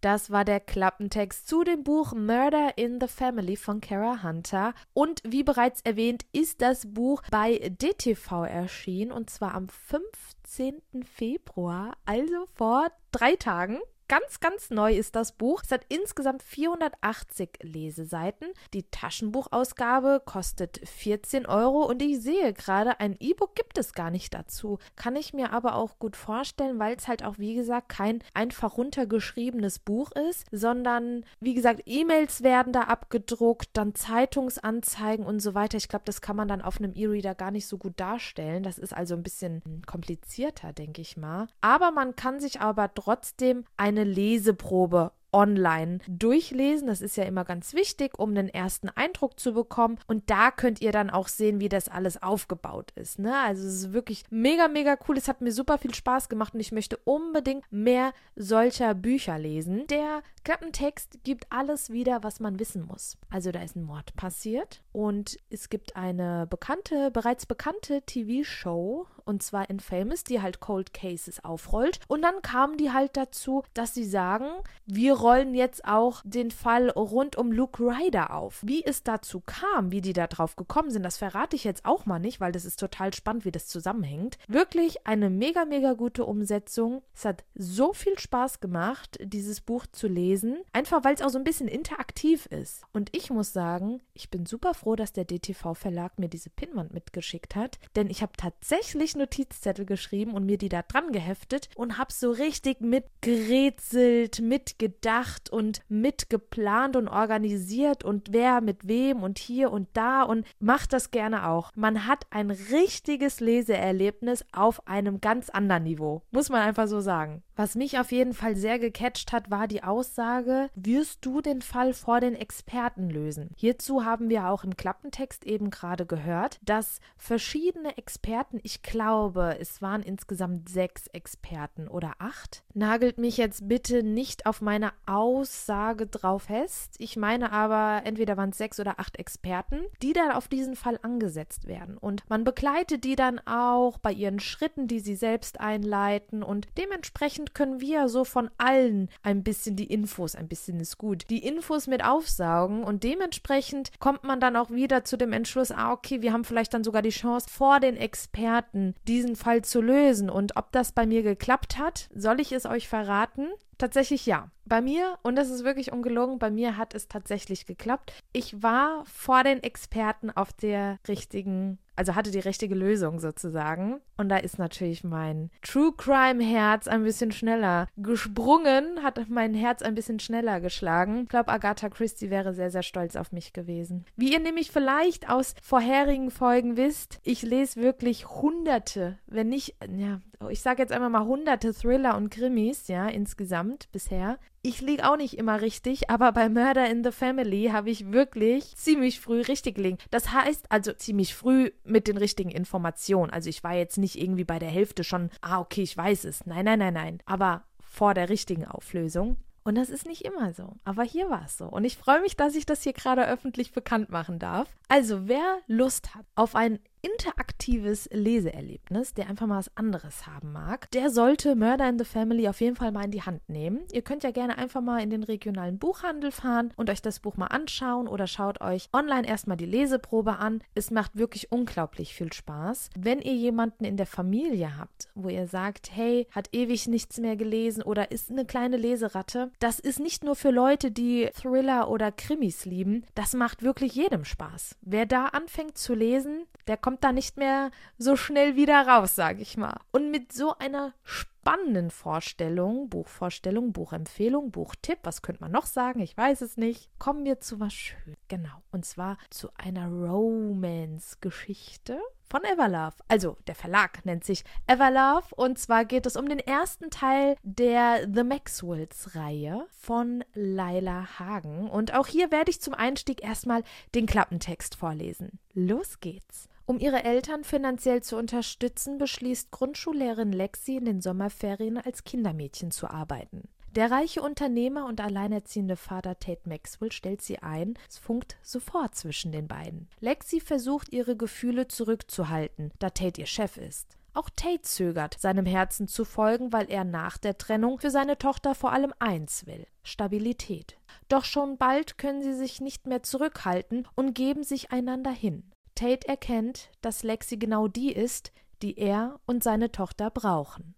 Das 0.00 0.30
war 0.30 0.46
der 0.46 0.60
Klappentext 0.60 1.46
zu 1.46 1.62
dem 1.62 1.84
Buch 1.84 2.14
Murder 2.14 2.78
in 2.78 2.98
the 3.00 3.06
Family 3.06 3.56
von 3.56 3.82
Kara 3.82 4.22
Hunter. 4.22 4.72
Und 4.94 5.20
wie 5.26 5.42
bereits 5.42 5.82
erwähnt, 5.82 6.24
ist 6.32 6.62
das 6.62 6.92
Buch 6.94 7.22
bei 7.30 7.58
DTV 7.58 8.44
erschienen 8.44 9.12
und 9.12 9.28
zwar 9.28 9.54
am 9.54 9.68
15. 9.68 10.80
Februar, 11.04 11.92
also 12.06 12.46
vor 12.54 12.88
drei 13.12 13.36
Tagen. 13.36 13.78
Ganz, 14.10 14.40
ganz 14.40 14.70
neu 14.70 14.96
ist 14.96 15.14
das 15.14 15.30
Buch. 15.30 15.62
Es 15.62 15.70
hat 15.70 15.82
insgesamt 15.88 16.42
480 16.42 17.60
Leseseiten. 17.62 18.48
Die 18.74 18.82
Taschenbuchausgabe 18.90 20.20
kostet 20.24 20.80
14 20.84 21.46
Euro 21.46 21.84
und 21.84 22.02
ich 22.02 22.20
sehe 22.20 22.52
gerade, 22.52 22.98
ein 22.98 23.14
E-Book 23.20 23.54
gibt 23.54 23.78
es 23.78 23.92
gar 23.92 24.10
nicht 24.10 24.34
dazu. 24.34 24.80
Kann 24.96 25.14
ich 25.14 25.32
mir 25.32 25.52
aber 25.52 25.76
auch 25.76 26.00
gut 26.00 26.16
vorstellen, 26.16 26.80
weil 26.80 26.96
es 26.96 27.06
halt 27.06 27.22
auch, 27.22 27.38
wie 27.38 27.54
gesagt, 27.54 27.88
kein 27.88 28.24
einfach 28.34 28.78
runtergeschriebenes 28.78 29.78
Buch 29.78 30.10
ist, 30.10 30.44
sondern, 30.50 31.24
wie 31.38 31.54
gesagt, 31.54 31.82
E-Mails 31.86 32.42
werden 32.42 32.72
da 32.72 32.80
abgedruckt, 32.80 33.68
dann 33.74 33.94
Zeitungsanzeigen 33.94 35.24
und 35.24 35.38
so 35.38 35.54
weiter. 35.54 35.76
Ich 35.76 35.88
glaube, 35.88 36.04
das 36.04 36.20
kann 36.20 36.34
man 36.34 36.48
dann 36.48 36.62
auf 36.62 36.78
einem 36.78 36.96
E-Reader 36.96 37.36
gar 37.36 37.52
nicht 37.52 37.68
so 37.68 37.78
gut 37.78 38.00
darstellen. 38.00 38.64
Das 38.64 38.76
ist 38.76 38.92
also 38.92 39.14
ein 39.14 39.22
bisschen 39.22 39.62
komplizierter, 39.86 40.72
denke 40.72 41.00
ich 41.00 41.16
mal. 41.16 41.46
Aber 41.60 41.92
man 41.92 42.16
kann 42.16 42.40
sich 42.40 42.60
aber 42.60 42.92
trotzdem 42.92 43.64
eine 43.76 43.99
eine 44.00 44.10
Leseprobe 44.10 45.12
online 45.32 45.98
durchlesen. 46.08 46.88
Das 46.88 47.00
ist 47.00 47.16
ja 47.16 47.24
immer 47.24 47.44
ganz 47.44 47.74
wichtig, 47.74 48.18
um 48.18 48.30
einen 48.30 48.48
ersten 48.48 48.88
Eindruck 48.88 49.38
zu 49.38 49.52
bekommen. 49.52 49.98
Und 50.06 50.30
da 50.30 50.50
könnt 50.50 50.80
ihr 50.80 50.92
dann 50.92 51.10
auch 51.10 51.28
sehen, 51.28 51.60
wie 51.60 51.68
das 51.68 51.88
alles 51.88 52.22
aufgebaut 52.22 52.92
ist. 52.94 53.18
Ne? 53.18 53.36
Also 53.38 53.66
es 53.66 53.74
ist 53.74 53.92
wirklich 53.92 54.24
mega, 54.30 54.68
mega 54.68 54.96
cool. 55.08 55.16
Es 55.16 55.28
hat 55.28 55.40
mir 55.40 55.52
super 55.52 55.78
viel 55.78 55.94
Spaß 55.94 56.28
gemacht 56.28 56.54
und 56.54 56.60
ich 56.60 56.72
möchte 56.72 56.96
unbedingt 57.04 57.64
mehr 57.70 58.12
solcher 58.36 58.94
Bücher 58.94 59.38
lesen. 59.38 59.86
Der 59.88 60.22
Klappentext 60.44 61.18
gibt 61.24 61.46
alles 61.50 61.90
wieder, 61.90 62.22
was 62.22 62.40
man 62.40 62.58
wissen 62.58 62.86
muss. 62.86 63.16
Also 63.30 63.52
da 63.52 63.62
ist 63.62 63.76
ein 63.76 63.84
Mord 63.84 64.16
passiert 64.16 64.82
und 64.92 65.36
es 65.50 65.68
gibt 65.68 65.96
eine 65.96 66.46
bekannte, 66.48 67.10
bereits 67.10 67.46
bekannte 67.46 68.02
TV-Show 68.02 69.06
und 69.30 69.44
zwar 69.44 69.70
in 69.70 69.78
Famous, 69.78 70.24
die 70.24 70.42
halt 70.42 70.58
Cold 70.58 70.92
Cases 70.92 71.42
aufrollt. 71.44 72.00
Und 72.08 72.22
dann 72.22 72.42
kamen 72.42 72.76
die 72.76 72.92
halt 72.92 73.16
dazu, 73.16 73.62
dass 73.74 73.94
sie 73.94 74.04
sagen, 74.04 74.46
wir 74.86 75.14
rollen 75.14 75.54
jetzt 75.54 75.84
auch 75.84 76.20
den 76.24 76.50
Fall 76.50 76.90
rund 76.90 77.36
um 77.36 77.52
Luke 77.52 77.80
Ryder 77.80 78.34
auf. 78.34 78.58
Wie 78.62 78.84
es 78.84 79.04
dazu 79.04 79.40
kam, 79.40 79.92
wie 79.92 80.00
die 80.00 80.12
da 80.12 80.26
drauf 80.26 80.56
gekommen 80.56 80.90
sind, 80.90 81.04
das 81.04 81.16
verrate 81.16 81.54
ich 81.54 81.62
jetzt 81.62 81.84
auch 81.84 82.06
mal 82.06 82.18
nicht, 82.18 82.40
weil 82.40 82.50
das 82.50 82.64
ist 82.64 82.80
total 82.80 83.14
spannend, 83.14 83.44
wie 83.44 83.52
das 83.52 83.68
zusammenhängt. 83.68 84.36
Wirklich 84.48 85.06
eine 85.06 85.30
mega, 85.30 85.64
mega 85.64 85.92
gute 85.92 86.24
Umsetzung. 86.24 87.02
Es 87.14 87.24
hat 87.24 87.44
so 87.54 87.92
viel 87.92 88.18
Spaß 88.18 88.58
gemacht, 88.58 89.16
dieses 89.22 89.60
Buch 89.60 89.86
zu 89.86 90.08
lesen, 90.08 90.58
einfach 90.72 91.04
weil 91.04 91.14
es 91.14 91.22
auch 91.22 91.28
so 91.28 91.38
ein 91.38 91.44
bisschen 91.44 91.68
interaktiv 91.68 92.46
ist. 92.46 92.82
Und 92.92 93.14
ich 93.14 93.30
muss 93.30 93.52
sagen, 93.52 94.02
ich 94.12 94.28
bin 94.28 94.44
super 94.44 94.74
froh, 94.74 94.96
dass 94.96 95.12
der 95.12 95.24
DTV-Verlag 95.24 96.18
mir 96.18 96.28
diese 96.28 96.50
Pinnwand 96.50 96.92
mitgeschickt 96.92 97.54
hat, 97.54 97.78
denn 97.94 98.10
ich 98.10 98.22
habe 98.22 98.32
tatsächlich 98.36 99.14
Notizzettel 99.20 99.84
geschrieben 99.84 100.32
und 100.32 100.44
mir 100.44 100.58
die 100.58 100.68
da 100.68 100.82
dran 100.82 101.12
geheftet 101.12 101.68
und 101.76 101.98
habe 101.98 102.12
so 102.12 102.30
richtig 102.30 102.80
mitgerätselt, 102.80 104.40
mitgedacht 104.40 105.50
und 105.50 105.82
mitgeplant 105.88 106.96
und 106.96 107.08
organisiert 107.08 108.04
und 108.04 108.32
wer 108.32 108.60
mit 108.60 108.88
wem 108.88 109.22
und 109.22 109.38
hier 109.38 109.70
und 109.70 109.88
da 109.92 110.22
und 110.22 110.46
macht 110.58 110.92
das 110.92 111.10
gerne 111.10 111.48
auch. 111.48 111.70
Man 111.76 112.06
hat 112.06 112.26
ein 112.30 112.50
richtiges 112.50 113.40
Leseerlebnis 113.40 114.44
auf 114.52 114.86
einem 114.88 115.20
ganz 115.20 115.50
anderen 115.50 115.84
Niveau, 115.84 116.22
muss 116.30 116.48
man 116.48 116.62
einfach 116.62 116.88
so 116.88 117.00
sagen. 117.00 117.42
Was 117.60 117.74
mich 117.74 117.98
auf 117.98 118.10
jeden 118.10 118.32
Fall 118.32 118.56
sehr 118.56 118.78
gecatcht 118.78 119.32
hat, 119.32 119.50
war 119.50 119.68
die 119.68 119.82
Aussage, 119.82 120.70
wirst 120.74 121.26
du 121.26 121.42
den 121.42 121.60
Fall 121.60 121.92
vor 121.92 122.20
den 122.20 122.34
Experten 122.34 123.10
lösen? 123.10 123.50
Hierzu 123.54 124.06
haben 124.06 124.30
wir 124.30 124.48
auch 124.48 124.64
im 124.64 124.78
Klappentext 124.78 125.44
eben 125.44 125.68
gerade 125.68 126.06
gehört, 126.06 126.58
dass 126.62 127.00
verschiedene 127.18 127.98
Experten, 127.98 128.60
ich 128.62 128.82
glaube, 128.82 129.09
es 129.58 129.82
waren 129.82 130.02
insgesamt 130.02 130.68
sechs 130.68 131.06
Experten 131.08 131.88
oder 131.88 132.14
acht, 132.18 132.62
nagelt 132.74 133.18
mich 133.18 133.36
jetzt 133.36 133.68
bitte 133.68 134.02
nicht 134.02 134.46
auf 134.46 134.60
meine 134.60 134.92
Aussage 135.06 136.06
drauf 136.06 136.44
fest. 136.44 136.94
Ich 136.98 137.16
meine 137.16 137.52
aber, 137.52 138.02
entweder 138.04 138.36
waren 138.36 138.50
es 138.50 138.58
sechs 138.58 138.78
oder 138.80 138.98
acht 138.98 139.18
Experten, 139.18 139.80
die 140.02 140.12
dann 140.12 140.32
auf 140.32 140.48
diesen 140.48 140.76
Fall 140.76 140.98
angesetzt 141.02 141.66
werden. 141.66 141.96
Und 141.96 142.28
man 142.28 142.44
begleitet 142.44 143.04
die 143.04 143.16
dann 143.16 143.40
auch 143.46 143.98
bei 143.98 144.12
ihren 144.12 144.40
Schritten, 144.40 144.86
die 144.86 145.00
sie 145.00 145.14
selbst 145.14 145.60
einleiten 145.60 146.42
und 146.42 146.68
dementsprechend 146.76 147.54
können 147.54 147.80
wir 147.80 148.08
so 148.08 148.24
von 148.24 148.50
allen 148.58 149.08
ein 149.22 149.42
bisschen 149.42 149.76
die 149.76 149.92
Infos, 149.92 150.34
ein 150.34 150.48
bisschen 150.48 150.80
ist 150.80 150.98
gut, 150.98 151.24
die 151.30 151.46
Infos 151.46 151.86
mit 151.86 152.04
aufsaugen 152.04 152.84
und 152.84 153.04
dementsprechend 153.04 153.90
kommt 153.98 154.24
man 154.24 154.40
dann 154.40 154.56
auch 154.56 154.70
wieder 154.70 155.04
zu 155.04 155.16
dem 155.16 155.32
Entschluss, 155.32 155.70
ah, 155.70 155.92
okay, 155.92 156.22
wir 156.22 156.32
haben 156.32 156.44
vielleicht 156.44 156.74
dann 156.74 156.84
sogar 156.84 157.02
die 157.02 157.10
Chance, 157.10 157.48
vor 157.50 157.80
den 157.80 157.96
Experten 157.96 158.89
diesen 159.06 159.36
Fall 159.36 159.62
zu 159.62 159.80
lösen. 159.80 160.30
Und 160.30 160.56
ob 160.56 160.72
das 160.72 160.92
bei 160.92 161.06
mir 161.06 161.22
geklappt 161.22 161.78
hat, 161.78 162.08
soll 162.14 162.40
ich 162.40 162.52
es 162.52 162.66
euch 162.66 162.88
verraten? 162.88 163.48
Tatsächlich 163.80 164.26
ja. 164.26 164.50
Bei 164.66 164.82
mir, 164.82 165.18
und 165.22 165.36
das 165.36 165.48
ist 165.48 165.64
wirklich 165.64 165.90
ungelogen, 165.90 166.38
bei 166.38 166.50
mir 166.50 166.76
hat 166.76 166.94
es 166.94 167.08
tatsächlich 167.08 167.64
geklappt. 167.64 168.12
Ich 168.34 168.62
war 168.62 169.04
vor 169.06 169.42
den 169.42 169.62
Experten 169.62 170.30
auf 170.30 170.52
der 170.52 170.98
richtigen, 171.08 171.78
also 171.96 172.14
hatte 172.14 172.30
die 172.30 172.40
richtige 172.40 172.74
Lösung 172.74 173.20
sozusagen. 173.20 174.02
Und 174.18 174.28
da 174.28 174.36
ist 174.36 174.58
natürlich 174.58 175.02
mein 175.02 175.50
True 175.62 175.94
Crime 175.96 176.44
Herz 176.44 176.88
ein 176.88 177.02
bisschen 177.04 177.32
schneller 177.32 177.88
gesprungen, 177.96 179.02
hat 179.02 179.30
mein 179.30 179.54
Herz 179.54 179.80
ein 179.80 179.94
bisschen 179.94 180.20
schneller 180.20 180.60
geschlagen. 180.60 181.22
Ich 181.22 181.30
glaube, 181.30 181.50
Agatha 181.50 181.88
Christie 181.88 182.28
wäre 182.28 182.52
sehr, 182.52 182.70
sehr 182.70 182.82
stolz 182.82 183.16
auf 183.16 183.32
mich 183.32 183.54
gewesen. 183.54 184.04
Wie 184.14 184.34
ihr 184.34 184.40
nämlich 184.40 184.70
vielleicht 184.70 185.30
aus 185.30 185.54
vorherigen 185.62 186.30
Folgen 186.30 186.76
wisst, 186.76 187.18
ich 187.22 187.40
lese 187.40 187.80
wirklich 187.80 188.28
hunderte, 188.28 189.18
wenn 189.26 189.48
nicht, 189.48 189.76
ja, 189.88 190.20
ich 190.48 190.62
sage 190.62 190.80
jetzt 190.80 190.92
einmal 190.92 191.10
mal 191.10 191.24
hunderte 191.24 191.74
Thriller 191.74 192.16
und 192.16 192.30
Krimis, 192.30 192.88
ja, 192.88 193.08
insgesamt 193.08 193.90
bisher. 193.92 194.38
Ich 194.62 194.80
liege 194.80 195.10
auch 195.10 195.16
nicht 195.16 195.36
immer 195.36 195.60
richtig, 195.60 196.08
aber 196.10 196.32
bei 196.32 196.48
Murder 196.48 196.88
in 196.88 197.04
the 197.04 197.12
Family 197.12 197.70
habe 197.72 197.90
ich 197.90 198.12
wirklich 198.12 198.74
ziemlich 198.76 199.20
früh 199.20 199.42
richtig 199.42 199.76
gelegen. 199.76 199.98
Das 200.10 200.32
heißt 200.32 200.66
also 200.70 200.92
ziemlich 200.92 201.34
früh 201.34 201.70
mit 201.84 202.08
den 202.08 202.16
richtigen 202.16 202.50
Informationen. 202.50 203.30
Also 203.30 203.50
ich 203.50 203.62
war 203.62 203.74
jetzt 203.74 203.98
nicht 203.98 204.20
irgendwie 204.20 204.44
bei 204.44 204.58
der 204.58 204.70
Hälfte 204.70 205.04
schon, 205.04 205.30
ah, 205.42 205.60
okay, 205.60 205.82
ich 205.82 205.96
weiß 205.96 206.24
es. 206.24 206.46
Nein, 206.46 206.64
nein, 206.64 206.78
nein, 206.78 206.94
nein. 206.94 207.18
Aber 207.26 207.64
vor 207.78 208.14
der 208.14 208.28
richtigen 208.28 208.64
Auflösung. 208.64 209.36
Und 209.62 209.74
das 209.74 209.90
ist 209.90 210.06
nicht 210.06 210.24
immer 210.24 210.54
so. 210.54 210.76
Aber 210.84 211.02
hier 211.02 211.28
war 211.28 211.44
es 211.44 211.58
so. 211.58 211.66
Und 211.66 211.84
ich 211.84 211.96
freue 211.96 212.20
mich, 212.22 212.36
dass 212.36 212.54
ich 212.54 212.64
das 212.64 212.82
hier 212.82 212.94
gerade 212.94 213.26
öffentlich 213.28 213.72
bekannt 213.72 214.08
machen 214.10 214.38
darf. 214.38 214.68
Also, 214.88 215.28
wer 215.28 215.58
Lust 215.66 216.14
hat 216.14 216.24
auf 216.34 216.54
ein 216.54 216.78
interaktives 217.02 218.08
Leseerlebnis, 218.12 219.14
der 219.14 219.28
einfach 219.28 219.46
mal 219.46 219.58
was 219.58 219.76
anderes 219.76 220.26
haben 220.26 220.52
mag, 220.52 220.90
der 220.90 221.10
sollte 221.10 221.56
Murder 221.56 221.88
in 221.88 221.98
the 221.98 222.04
Family 222.04 222.48
auf 222.48 222.60
jeden 222.60 222.76
Fall 222.76 222.92
mal 222.92 223.04
in 223.04 223.10
die 223.10 223.22
Hand 223.22 223.48
nehmen. 223.48 223.80
Ihr 223.92 224.02
könnt 224.02 224.22
ja 224.22 224.30
gerne 224.30 224.58
einfach 224.58 224.80
mal 224.80 225.02
in 225.02 225.10
den 225.10 225.22
regionalen 225.22 225.78
Buchhandel 225.78 226.32
fahren 226.32 226.72
und 226.76 226.90
euch 226.90 227.02
das 227.02 227.20
Buch 227.20 227.36
mal 227.36 227.46
anschauen 227.46 228.08
oder 228.08 228.26
schaut 228.26 228.60
euch 228.60 228.88
online 228.92 229.26
erstmal 229.26 229.56
die 229.56 229.66
Leseprobe 229.66 230.38
an. 230.38 230.62
Es 230.74 230.90
macht 230.90 231.16
wirklich 231.16 231.52
unglaublich 231.52 232.14
viel 232.14 232.32
Spaß. 232.32 232.90
Wenn 232.98 233.20
ihr 233.20 233.34
jemanden 233.34 233.84
in 233.84 233.96
der 233.96 234.06
Familie 234.06 234.76
habt, 234.78 235.08
wo 235.14 235.28
ihr 235.28 235.46
sagt, 235.46 235.90
hey, 235.94 236.26
hat 236.30 236.48
ewig 236.52 236.86
nichts 236.88 237.18
mehr 237.18 237.36
gelesen 237.36 237.82
oder 237.82 238.10
ist 238.10 238.30
eine 238.30 238.44
kleine 238.44 238.76
Leseratte, 238.76 239.50
das 239.58 239.78
ist 239.78 240.00
nicht 240.00 240.24
nur 240.24 240.36
für 240.36 240.50
Leute, 240.50 240.90
die 240.90 241.30
Thriller 241.34 241.88
oder 241.90 242.12
Krimis 242.12 242.64
lieben, 242.64 243.04
das 243.14 243.34
macht 243.34 243.62
wirklich 243.62 243.94
jedem 243.94 244.24
Spaß. 244.24 244.76
Wer 244.82 245.06
da 245.06 245.26
anfängt 245.26 245.78
zu 245.78 245.94
lesen, 245.94 246.46
der 246.66 246.76
kommt 246.76 246.89
da 246.98 247.12
nicht 247.12 247.36
mehr 247.36 247.70
so 247.98 248.16
schnell 248.16 248.56
wieder 248.56 248.86
raus, 248.86 249.14
sag 249.14 249.40
ich 249.40 249.56
mal. 249.56 249.78
Und 249.92 250.10
mit 250.10 250.32
so 250.32 250.56
einer 250.58 250.92
spannenden 251.04 251.90
Vorstellung, 251.90 252.90
Buchvorstellung, 252.90 253.72
Buchempfehlung, 253.72 254.50
Buchtipp, 254.50 254.98
was 255.04 255.22
könnte 255.22 255.40
man 255.40 255.52
noch 255.52 255.66
sagen? 255.66 256.00
Ich 256.00 256.16
weiß 256.16 256.40
es 256.42 256.56
nicht. 256.56 256.90
Kommen 256.98 257.24
wir 257.24 257.38
zu 257.40 257.60
was 257.60 257.72
Schönes. 257.72 258.18
Genau. 258.28 258.62
Und 258.72 258.84
zwar 258.84 259.16
zu 259.30 259.48
einer 259.56 259.88
Romance-Geschichte 259.88 262.00
von 262.30 262.44
Everlove. 262.44 262.94
Also 263.08 263.36
der 263.46 263.54
Verlag 263.54 264.04
nennt 264.04 264.24
sich 264.24 264.44
Everlove 264.66 265.34
und 265.34 265.58
zwar 265.58 265.84
geht 265.84 266.06
es 266.06 266.16
um 266.16 266.28
den 266.28 266.38
ersten 266.38 266.90
Teil 266.90 267.36
der 267.42 268.08
The 268.12 268.22
Maxwells 268.22 269.16
Reihe 269.16 269.66
von 269.70 270.24
Laila 270.34 271.18
Hagen 271.18 271.68
und 271.68 271.94
auch 271.94 272.06
hier 272.06 272.30
werde 272.30 272.50
ich 272.50 272.60
zum 272.60 272.74
Einstieg 272.74 273.24
erstmal 273.24 273.64
den 273.94 274.06
Klappentext 274.06 274.76
vorlesen. 274.76 275.38
Los 275.52 276.00
geht's. 276.00 276.48
Um 276.70 276.78
ihre 276.78 277.02
Eltern 277.02 277.42
finanziell 277.42 278.00
zu 278.00 278.16
unterstützen, 278.16 278.96
beschließt 278.96 279.50
Grundschullehrerin 279.50 280.30
Lexi 280.30 280.76
in 280.76 280.84
den 280.84 281.00
Sommerferien 281.00 281.78
als 281.78 282.04
Kindermädchen 282.04 282.70
zu 282.70 282.88
arbeiten. 282.88 283.48
Der 283.74 283.90
reiche 283.90 284.22
Unternehmer 284.22 284.86
und 284.86 285.00
alleinerziehende 285.00 285.74
Vater 285.74 286.20
Tate 286.20 286.48
Maxwell 286.48 286.92
stellt 286.92 287.22
sie 287.22 287.40
ein, 287.40 287.74
es 287.88 287.98
funkt 287.98 288.36
sofort 288.42 288.94
zwischen 288.94 289.32
den 289.32 289.48
beiden. 289.48 289.88
Lexi 289.98 290.38
versucht 290.38 290.92
ihre 290.92 291.16
Gefühle 291.16 291.66
zurückzuhalten, 291.66 292.70
da 292.78 292.90
Tate 292.90 293.20
ihr 293.20 293.26
Chef 293.26 293.56
ist. 293.56 293.96
Auch 294.14 294.30
Tate 294.36 294.62
zögert, 294.62 295.18
seinem 295.18 295.46
Herzen 295.46 295.88
zu 295.88 296.04
folgen, 296.04 296.52
weil 296.52 296.70
er 296.70 296.84
nach 296.84 297.18
der 297.18 297.36
Trennung 297.36 297.80
für 297.80 297.90
seine 297.90 298.16
Tochter 298.16 298.54
vor 298.54 298.70
allem 298.70 298.94
eins 299.00 299.44
will 299.44 299.66
Stabilität. 299.82 300.76
Doch 301.08 301.24
schon 301.24 301.58
bald 301.58 301.98
können 301.98 302.22
sie 302.22 302.34
sich 302.34 302.60
nicht 302.60 302.86
mehr 302.86 303.02
zurückhalten 303.02 303.88
und 303.96 304.14
geben 304.14 304.44
sich 304.44 304.70
einander 304.70 305.10
hin. 305.10 305.49
Tate 305.80 306.06
erkennt, 306.06 306.68
dass 306.82 307.02
Lexi 307.02 307.38
genau 307.38 307.66
die 307.66 307.90
ist, 307.90 308.32
die 308.60 308.76
er 308.76 309.18
und 309.24 309.42
seine 309.42 309.72
Tochter 309.72 310.10
brauchen. 310.10 310.74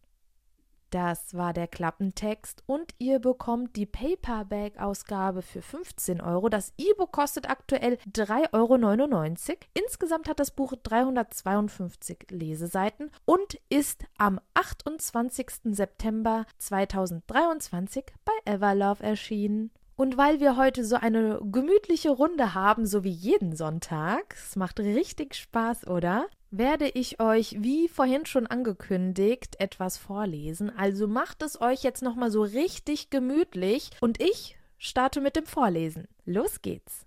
Das 0.90 1.34
war 1.34 1.52
der 1.52 1.66
Klappentext 1.66 2.62
und 2.66 2.94
ihr 2.98 3.18
bekommt 3.18 3.74
die 3.74 3.86
Paperback-Ausgabe 3.86 5.42
für 5.42 5.60
15 5.60 6.20
Euro. 6.20 6.48
Das 6.48 6.72
E-Book 6.78 7.10
kostet 7.10 7.50
aktuell 7.50 7.98
3,99 8.12 9.48
Euro. 9.48 9.56
Insgesamt 9.74 10.28
hat 10.28 10.38
das 10.38 10.52
Buch 10.52 10.74
352 10.80 12.26
Leseseiten 12.30 13.10
und 13.24 13.58
ist 13.70 14.04
am 14.18 14.38
28. 14.54 15.74
September 15.74 16.46
2023 16.58 18.04
bei 18.24 18.52
Everlove 18.52 19.02
erschienen. 19.02 19.72
Und 19.96 20.16
weil 20.16 20.40
wir 20.40 20.56
heute 20.56 20.84
so 20.84 20.96
eine 20.96 21.40
gemütliche 21.44 22.10
Runde 22.10 22.54
haben, 22.54 22.86
so 22.86 23.04
wie 23.04 23.10
jeden 23.10 23.54
Sonntag, 23.54 24.34
es 24.34 24.56
macht 24.56 24.80
richtig 24.80 25.34
Spaß, 25.34 25.86
oder? 25.86 26.26
Werde 26.50 26.88
ich 26.88 27.20
euch, 27.20 27.56
wie 27.60 27.88
vorhin 27.88 28.26
schon 28.26 28.46
angekündigt, 28.46 29.56
etwas 29.58 29.96
vorlesen. 29.96 30.70
Also 30.76 31.08
macht 31.08 31.42
es 31.42 31.60
euch 31.60 31.82
jetzt 31.82 32.02
nochmal 32.02 32.30
so 32.30 32.42
richtig 32.42 33.10
gemütlich 33.10 33.90
und 34.00 34.20
ich 34.20 34.58
starte 34.78 35.20
mit 35.20 35.36
dem 35.36 35.46
Vorlesen. 35.46 36.08
Los 36.24 36.60
geht's. 36.60 37.06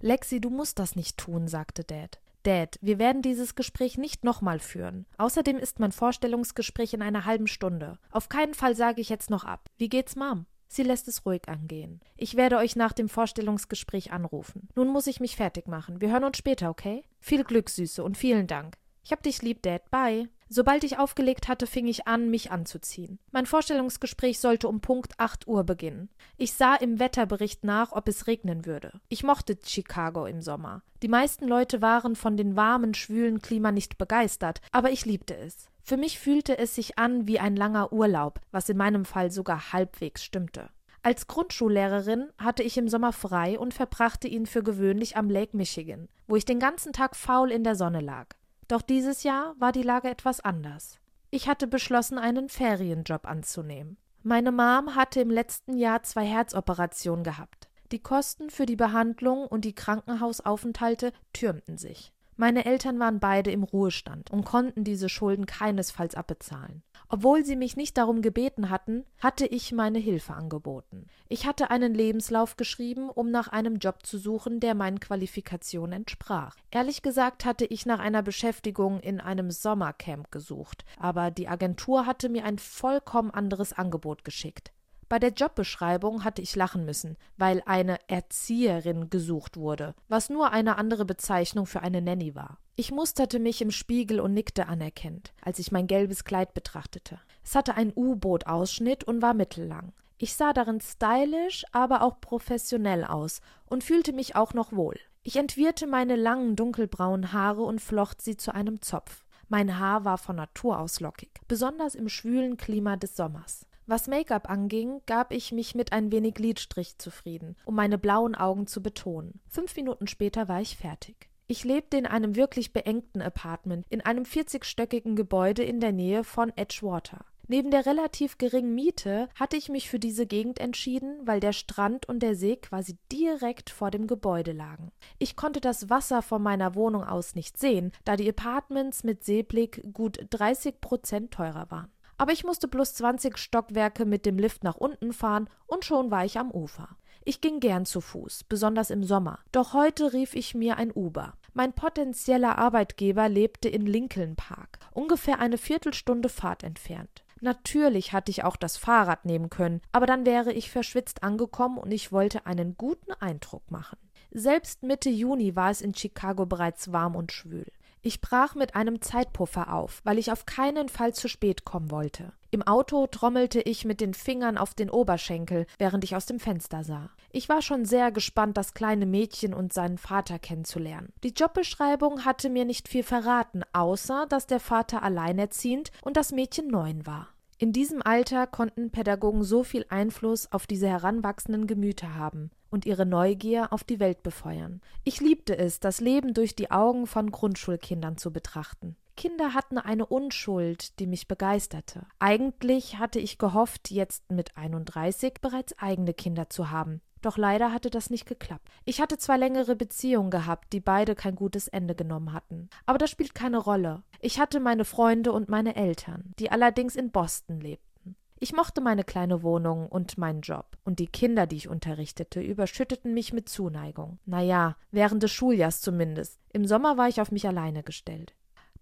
Lexi, 0.00 0.40
du 0.40 0.50
musst 0.50 0.78
das 0.78 0.96
nicht 0.96 1.18
tun, 1.18 1.48
sagte 1.48 1.82
Dad. 1.84 2.20
Dad, 2.42 2.78
wir 2.80 2.98
werden 2.98 3.22
dieses 3.22 3.54
Gespräch 3.54 3.98
nicht 3.98 4.24
nochmal 4.24 4.58
führen. 4.58 5.06
Außerdem 5.16 5.58
ist 5.58 5.80
mein 5.80 5.92
Vorstellungsgespräch 5.92 6.94
in 6.94 7.02
einer 7.02 7.24
halben 7.24 7.46
Stunde. 7.46 7.98
Auf 8.10 8.28
keinen 8.28 8.54
Fall 8.54 8.76
sage 8.76 9.00
ich 9.00 9.08
jetzt 9.08 9.28
noch 9.28 9.44
ab. 9.44 9.68
Wie 9.76 9.88
geht's, 9.88 10.14
Mom? 10.14 10.46
Sie 10.68 10.82
lässt 10.82 11.08
es 11.08 11.24
ruhig 11.24 11.48
angehen. 11.48 12.00
Ich 12.16 12.36
werde 12.36 12.58
euch 12.58 12.76
nach 12.76 12.92
dem 12.92 13.08
Vorstellungsgespräch 13.08 14.12
anrufen. 14.12 14.68
Nun 14.76 14.88
muss 14.88 15.06
ich 15.06 15.18
mich 15.18 15.34
fertig 15.34 15.66
machen. 15.66 16.00
Wir 16.00 16.10
hören 16.12 16.24
uns 16.24 16.36
später, 16.36 16.68
okay? 16.68 17.02
Viel 17.20 17.42
Glück, 17.42 17.70
Süße, 17.70 18.04
und 18.04 18.16
vielen 18.16 18.46
Dank. 18.46 18.76
Ich 19.02 19.12
hab 19.12 19.22
dich 19.22 19.40
lieb, 19.40 19.62
Dad. 19.62 19.90
Bye. 19.90 20.28
Sobald 20.50 20.84
ich 20.84 20.98
aufgelegt 20.98 21.48
hatte, 21.48 21.66
fing 21.66 21.86
ich 21.86 22.06
an, 22.06 22.30
mich 22.30 22.50
anzuziehen. 22.50 23.18
Mein 23.30 23.46
Vorstellungsgespräch 23.46 24.38
sollte 24.38 24.68
um 24.68 24.80
Punkt 24.80 25.18
8 25.18 25.46
Uhr 25.46 25.64
beginnen. 25.64 26.10
Ich 26.36 26.52
sah 26.52 26.74
im 26.74 26.98
Wetterbericht 26.98 27.64
nach, 27.64 27.92
ob 27.92 28.08
es 28.08 28.26
regnen 28.26 28.66
würde. 28.66 29.00
Ich 29.08 29.24
mochte 29.24 29.58
Chicago 29.64 30.26
im 30.26 30.42
Sommer. 30.42 30.82
Die 31.02 31.08
meisten 31.08 31.46
Leute 31.46 31.80
waren 31.80 32.16
von 32.16 32.36
dem 32.36 32.56
warmen, 32.56 32.94
schwülen 32.94 33.40
Klima 33.40 33.72
nicht 33.72 33.98
begeistert, 33.98 34.60
aber 34.72 34.90
ich 34.90 35.06
liebte 35.06 35.36
es. 35.36 35.68
Für 35.88 35.96
mich 35.96 36.18
fühlte 36.18 36.58
es 36.58 36.74
sich 36.74 36.98
an 36.98 37.26
wie 37.26 37.38
ein 37.38 37.56
langer 37.56 37.94
Urlaub, 37.94 38.42
was 38.50 38.68
in 38.68 38.76
meinem 38.76 39.06
Fall 39.06 39.30
sogar 39.30 39.72
halbwegs 39.72 40.22
stimmte. 40.22 40.68
Als 41.02 41.28
Grundschullehrerin 41.28 42.28
hatte 42.36 42.62
ich 42.62 42.76
im 42.76 42.88
Sommer 42.88 43.14
frei 43.14 43.58
und 43.58 43.72
verbrachte 43.72 44.28
ihn 44.28 44.44
für 44.44 44.62
gewöhnlich 44.62 45.16
am 45.16 45.30
Lake 45.30 45.56
Michigan, 45.56 46.10
wo 46.26 46.36
ich 46.36 46.44
den 46.44 46.58
ganzen 46.58 46.92
Tag 46.92 47.16
faul 47.16 47.50
in 47.50 47.64
der 47.64 47.74
Sonne 47.74 48.02
lag. 48.02 48.26
Doch 48.68 48.82
dieses 48.82 49.22
Jahr 49.22 49.54
war 49.58 49.72
die 49.72 49.80
Lage 49.80 50.10
etwas 50.10 50.40
anders. 50.40 50.98
Ich 51.30 51.48
hatte 51.48 51.66
beschlossen, 51.66 52.18
einen 52.18 52.50
Ferienjob 52.50 53.26
anzunehmen. 53.26 53.96
Meine 54.22 54.52
Mom 54.52 54.94
hatte 54.94 55.22
im 55.22 55.30
letzten 55.30 55.78
Jahr 55.78 56.02
zwei 56.02 56.26
Herzoperationen 56.26 57.24
gehabt. 57.24 57.70
Die 57.92 58.02
Kosten 58.02 58.50
für 58.50 58.66
die 58.66 58.76
Behandlung 58.76 59.46
und 59.46 59.64
die 59.64 59.74
Krankenhausaufenthalte 59.74 61.14
türmten 61.32 61.78
sich. 61.78 62.12
Meine 62.40 62.66
Eltern 62.66 63.00
waren 63.00 63.18
beide 63.18 63.50
im 63.50 63.64
Ruhestand 63.64 64.30
und 64.30 64.44
konnten 64.44 64.84
diese 64.84 65.08
Schulden 65.08 65.44
keinesfalls 65.44 66.14
abbezahlen. 66.14 66.84
Obwohl 67.08 67.44
sie 67.44 67.56
mich 67.56 67.76
nicht 67.76 67.98
darum 67.98 68.22
gebeten 68.22 68.70
hatten, 68.70 69.04
hatte 69.18 69.44
ich 69.44 69.72
meine 69.72 69.98
Hilfe 69.98 70.34
angeboten. 70.34 71.06
Ich 71.28 71.46
hatte 71.46 71.70
einen 71.72 71.94
Lebenslauf 71.94 72.56
geschrieben, 72.56 73.10
um 73.10 73.32
nach 73.32 73.48
einem 73.48 73.78
Job 73.78 74.06
zu 74.06 74.18
suchen, 74.18 74.60
der 74.60 74.76
meinen 74.76 75.00
Qualifikationen 75.00 75.92
entsprach. 75.92 76.54
Ehrlich 76.70 77.02
gesagt 77.02 77.44
hatte 77.44 77.64
ich 77.64 77.86
nach 77.86 77.98
einer 77.98 78.22
Beschäftigung 78.22 79.00
in 79.00 79.20
einem 79.20 79.50
Sommercamp 79.50 80.30
gesucht, 80.30 80.84
aber 80.96 81.32
die 81.32 81.48
Agentur 81.48 82.06
hatte 82.06 82.28
mir 82.28 82.44
ein 82.44 82.58
vollkommen 82.60 83.32
anderes 83.32 83.72
Angebot 83.72 84.22
geschickt. 84.22 84.70
Bei 85.08 85.18
der 85.18 85.30
Jobbeschreibung 85.30 86.22
hatte 86.24 86.42
ich 86.42 86.54
lachen 86.54 86.84
müssen, 86.84 87.16
weil 87.38 87.62
eine 87.64 87.98
Erzieherin 88.08 89.08
gesucht 89.08 89.56
wurde, 89.56 89.94
was 90.08 90.28
nur 90.28 90.52
eine 90.52 90.76
andere 90.76 91.06
Bezeichnung 91.06 91.64
für 91.64 91.80
eine 91.80 92.02
Nanny 92.02 92.34
war. 92.34 92.58
Ich 92.76 92.92
musterte 92.92 93.38
mich 93.38 93.62
im 93.62 93.70
Spiegel 93.70 94.20
und 94.20 94.34
nickte 94.34 94.66
anerkennend, 94.66 95.32
als 95.40 95.58
ich 95.58 95.72
mein 95.72 95.86
gelbes 95.86 96.24
Kleid 96.24 96.52
betrachtete. 96.52 97.18
Es 97.42 97.54
hatte 97.54 97.74
einen 97.74 97.92
U-Boot-Ausschnitt 97.96 99.02
und 99.02 99.22
war 99.22 99.32
mittellang. 99.32 99.94
Ich 100.18 100.34
sah 100.34 100.52
darin 100.52 100.80
stylisch, 100.80 101.64
aber 101.72 102.02
auch 102.02 102.20
professionell 102.20 103.04
aus 103.04 103.40
und 103.64 103.84
fühlte 103.84 104.12
mich 104.12 104.36
auch 104.36 104.52
noch 104.52 104.72
wohl. 104.72 104.98
Ich 105.22 105.36
entwirrte 105.36 105.86
meine 105.86 106.16
langen 106.16 106.54
dunkelbraunen 106.54 107.32
Haare 107.32 107.62
und 107.62 107.80
flocht 107.80 108.20
sie 108.20 108.36
zu 108.36 108.54
einem 108.54 108.82
Zopf. 108.82 109.24
Mein 109.48 109.78
Haar 109.78 110.04
war 110.04 110.18
von 110.18 110.36
Natur 110.36 110.78
aus 110.78 111.00
lockig, 111.00 111.30
besonders 111.48 111.94
im 111.94 112.08
schwülen 112.08 112.58
Klima 112.58 112.96
des 112.96 113.16
Sommers. 113.16 113.66
Was 113.90 114.06
Make-up 114.06 114.50
anging, 114.50 115.00
gab 115.06 115.32
ich 115.32 115.50
mich 115.50 115.74
mit 115.74 115.94
ein 115.94 116.12
wenig 116.12 116.38
Lidstrich 116.38 116.98
zufrieden, 116.98 117.56
um 117.64 117.74
meine 117.74 117.96
blauen 117.96 118.34
Augen 118.34 118.66
zu 118.66 118.82
betonen. 118.82 119.40
Fünf 119.48 119.74
Minuten 119.76 120.06
später 120.06 120.46
war 120.46 120.60
ich 120.60 120.76
fertig. 120.76 121.30
Ich 121.46 121.64
lebte 121.64 121.96
in 121.96 122.04
einem 122.04 122.36
wirklich 122.36 122.74
beengten 122.74 123.22
Apartment 123.22 123.86
in 123.88 124.02
einem 124.02 124.24
40-stöckigen 124.24 125.14
Gebäude 125.14 125.62
in 125.62 125.80
der 125.80 125.92
Nähe 125.92 126.22
von 126.22 126.52
Edgewater. 126.54 127.24
Neben 127.46 127.70
der 127.70 127.86
relativ 127.86 128.36
geringen 128.36 128.74
Miete 128.74 129.30
hatte 129.34 129.56
ich 129.56 129.70
mich 129.70 129.88
für 129.88 129.98
diese 129.98 130.26
Gegend 130.26 130.60
entschieden, 130.60 131.26
weil 131.26 131.40
der 131.40 131.54
Strand 131.54 132.06
und 132.06 132.22
der 132.22 132.34
See 132.34 132.56
quasi 132.56 132.98
direkt 133.10 133.70
vor 133.70 133.90
dem 133.90 134.06
Gebäude 134.06 134.52
lagen. 134.52 134.92
Ich 135.18 135.34
konnte 135.34 135.62
das 135.62 135.88
Wasser 135.88 136.20
von 136.20 136.42
meiner 136.42 136.74
Wohnung 136.74 137.04
aus 137.04 137.34
nicht 137.34 137.56
sehen, 137.56 137.92
da 138.04 138.16
die 138.16 138.28
Apartments 138.28 139.02
mit 139.02 139.24
Seeblick 139.24 139.82
gut 139.94 140.18
30 140.28 140.82
Prozent 140.82 141.30
teurer 141.30 141.70
waren. 141.70 141.90
Aber 142.18 142.32
ich 142.32 142.44
musste 142.44 142.68
bloß 142.68 142.94
20 142.94 143.38
Stockwerke 143.38 144.04
mit 144.04 144.26
dem 144.26 144.38
Lift 144.38 144.64
nach 144.64 144.76
unten 144.76 145.12
fahren 145.12 145.48
und 145.66 145.84
schon 145.84 146.10
war 146.10 146.24
ich 146.24 146.38
am 146.38 146.50
Ufer. 146.50 146.88
Ich 147.24 147.40
ging 147.40 147.60
gern 147.60 147.86
zu 147.86 148.00
Fuß, 148.00 148.44
besonders 148.44 148.90
im 148.90 149.04
Sommer. 149.04 149.38
Doch 149.52 149.72
heute 149.72 150.12
rief 150.12 150.34
ich 150.34 150.54
mir 150.54 150.76
ein 150.76 150.90
Uber. 150.90 151.34
Mein 151.54 151.72
potenzieller 151.72 152.58
Arbeitgeber 152.58 153.28
lebte 153.28 153.68
in 153.68 153.86
Lincoln 153.86 154.36
Park, 154.36 154.78
ungefähr 154.92 155.38
eine 155.38 155.58
Viertelstunde 155.58 156.28
Fahrt 156.28 156.62
entfernt. 156.62 157.24
Natürlich 157.40 158.12
hatte 158.12 158.30
ich 158.30 158.44
auch 158.44 158.56
das 158.56 158.76
Fahrrad 158.76 159.24
nehmen 159.24 159.50
können, 159.50 159.80
aber 159.92 160.06
dann 160.06 160.26
wäre 160.26 160.52
ich 160.52 160.70
verschwitzt 160.70 161.22
angekommen 161.22 161.78
und 161.78 161.92
ich 161.92 162.10
wollte 162.10 162.46
einen 162.46 162.76
guten 162.76 163.12
Eindruck 163.12 163.70
machen. 163.70 163.98
Selbst 164.30 164.82
Mitte 164.82 165.08
Juni 165.08 165.56
war 165.56 165.70
es 165.70 165.80
in 165.80 165.94
Chicago 165.94 166.46
bereits 166.46 166.92
warm 166.92 167.16
und 167.16 167.32
schwül. 167.32 167.66
Ich 168.08 168.22
brach 168.22 168.54
mit 168.54 168.74
einem 168.74 169.02
Zeitpuffer 169.02 169.70
auf, 169.70 170.00
weil 170.02 170.16
ich 170.16 170.32
auf 170.32 170.46
keinen 170.46 170.88
Fall 170.88 171.12
zu 171.12 171.28
spät 171.28 171.66
kommen 171.66 171.90
wollte. 171.90 172.32
Im 172.50 172.62
Auto 172.62 173.06
trommelte 173.06 173.60
ich 173.60 173.84
mit 173.84 174.00
den 174.00 174.14
Fingern 174.14 174.56
auf 174.56 174.72
den 174.72 174.88
Oberschenkel, 174.88 175.66
während 175.76 176.04
ich 176.04 176.16
aus 176.16 176.24
dem 176.24 176.40
Fenster 176.40 176.84
sah. 176.84 177.10
Ich 177.32 177.50
war 177.50 177.60
schon 177.60 177.84
sehr 177.84 178.10
gespannt, 178.10 178.56
das 178.56 178.72
kleine 178.72 179.04
Mädchen 179.04 179.52
und 179.52 179.74
seinen 179.74 179.98
Vater 179.98 180.38
kennenzulernen. 180.38 181.12
Die 181.22 181.34
Jobbeschreibung 181.34 182.24
hatte 182.24 182.48
mir 182.48 182.64
nicht 182.64 182.88
viel 182.88 183.02
verraten, 183.02 183.60
außer 183.74 184.24
dass 184.26 184.46
der 184.46 184.60
Vater 184.60 185.02
alleinerziehend 185.02 185.92
und 186.00 186.16
das 186.16 186.32
Mädchen 186.32 186.68
neun 186.68 187.06
war. 187.06 187.28
In 187.60 187.72
diesem 187.72 188.02
Alter 188.02 188.46
konnten 188.46 188.92
Pädagogen 188.92 189.42
so 189.42 189.64
viel 189.64 189.84
Einfluss 189.88 190.52
auf 190.52 190.68
diese 190.68 190.86
heranwachsenden 190.86 191.66
Gemüter 191.66 192.14
haben 192.14 192.52
und 192.70 192.86
ihre 192.86 193.04
Neugier 193.04 193.72
auf 193.72 193.82
die 193.82 193.98
Welt 193.98 194.22
befeuern. 194.22 194.80
Ich 195.02 195.20
liebte 195.20 195.58
es, 195.58 195.80
das 195.80 196.00
Leben 196.00 196.34
durch 196.34 196.54
die 196.54 196.70
Augen 196.70 197.08
von 197.08 197.32
Grundschulkindern 197.32 198.16
zu 198.16 198.32
betrachten. 198.32 198.94
Kinder 199.16 199.54
hatten 199.54 199.78
eine 199.78 200.06
Unschuld, 200.06 201.00
die 201.00 201.08
mich 201.08 201.26
begeisterte. 201.26 202.06
Eigentlich 202.20 202.98
hatte 202.98 203.18
ich 203.18 203.38
gehofft, 203.38 203.90
jetzt 203.90 204.30
mit 204.30 204.56
31 204.56 205.40
bereits 205.40 205.76
eigene 205.80 206.14
Kinder 206.14 206.48
zu 206.50 206.70
haben. 206.70 207.00
Doch 207.22 207.36
leider 207.36 207.72
hatte 207.72 207.90
das 207.90 208.10
nicht 208.10 208.26
geklappt. 208.26 208.68
Ich 208.84 209.00
hatte 209.00 209.18
zwei 209.18 209.36
längere 209.36 209.76
Beziehungen 209.76 210.30
gehabt, 210.30 210.72
die 210.72 210.80
beide 210.80 211.14
kein 211.14 211.34
gutes 211.34 211.68
Ende 211.68 211.94
genommen 211.94 212.32
hatten. 212.32 212.68
Aber 212.86 212.98
das 212.98 213.10
spielt 213.10 213.34
keine 213.34 213.58
Rolle. 213.58 214.02
Ich 214.20 214.40
hatte 214.40 214.60
meine 214.60 214.84
Freunde 214.84 215.32
und 215.32 215.48
meine 215.48 215.76
Eltern, 215.76 216.34
die 216.38 216.50
allerdings 216.50 216.96
in 216.96 217.10
Boston 217.10 217.60
lebten. 217.60 218.16
Ich 218.40 218.52
mochte 218.52 218.80
meine 218.80 219.02
kleine 219.02 219.42
Wohnung 219.42 219.88
und 219.88 220.16
meinen 220.16 220.42
Job, 220.42 220.78
und 220.84 221.00
die 221.00 221.08
Kinder, 221.08 221.48
die 221.48 221.56
ich 221.56 221.68
unterrichtete, 221.68 222.40
überschütteten 222.40 223.12
mich 223.12 223.32
mit 223.32 223.48
Zuneigung. 223.48 224.20
Naja, 224.26 224.76
während 224.92 225.24
des 225.24 225.32
Schuljahrs 225.32 225.80
zumindest. 225.80 226.38
Im 226.52 226.64
Sommer 226.64 226.96
war 226.96 227.08
ich 227.08 227.20
auf 227.20 227.32
mich 227.32 227.48
alleine 227.48 227.82
gestellt. 227.82 228.34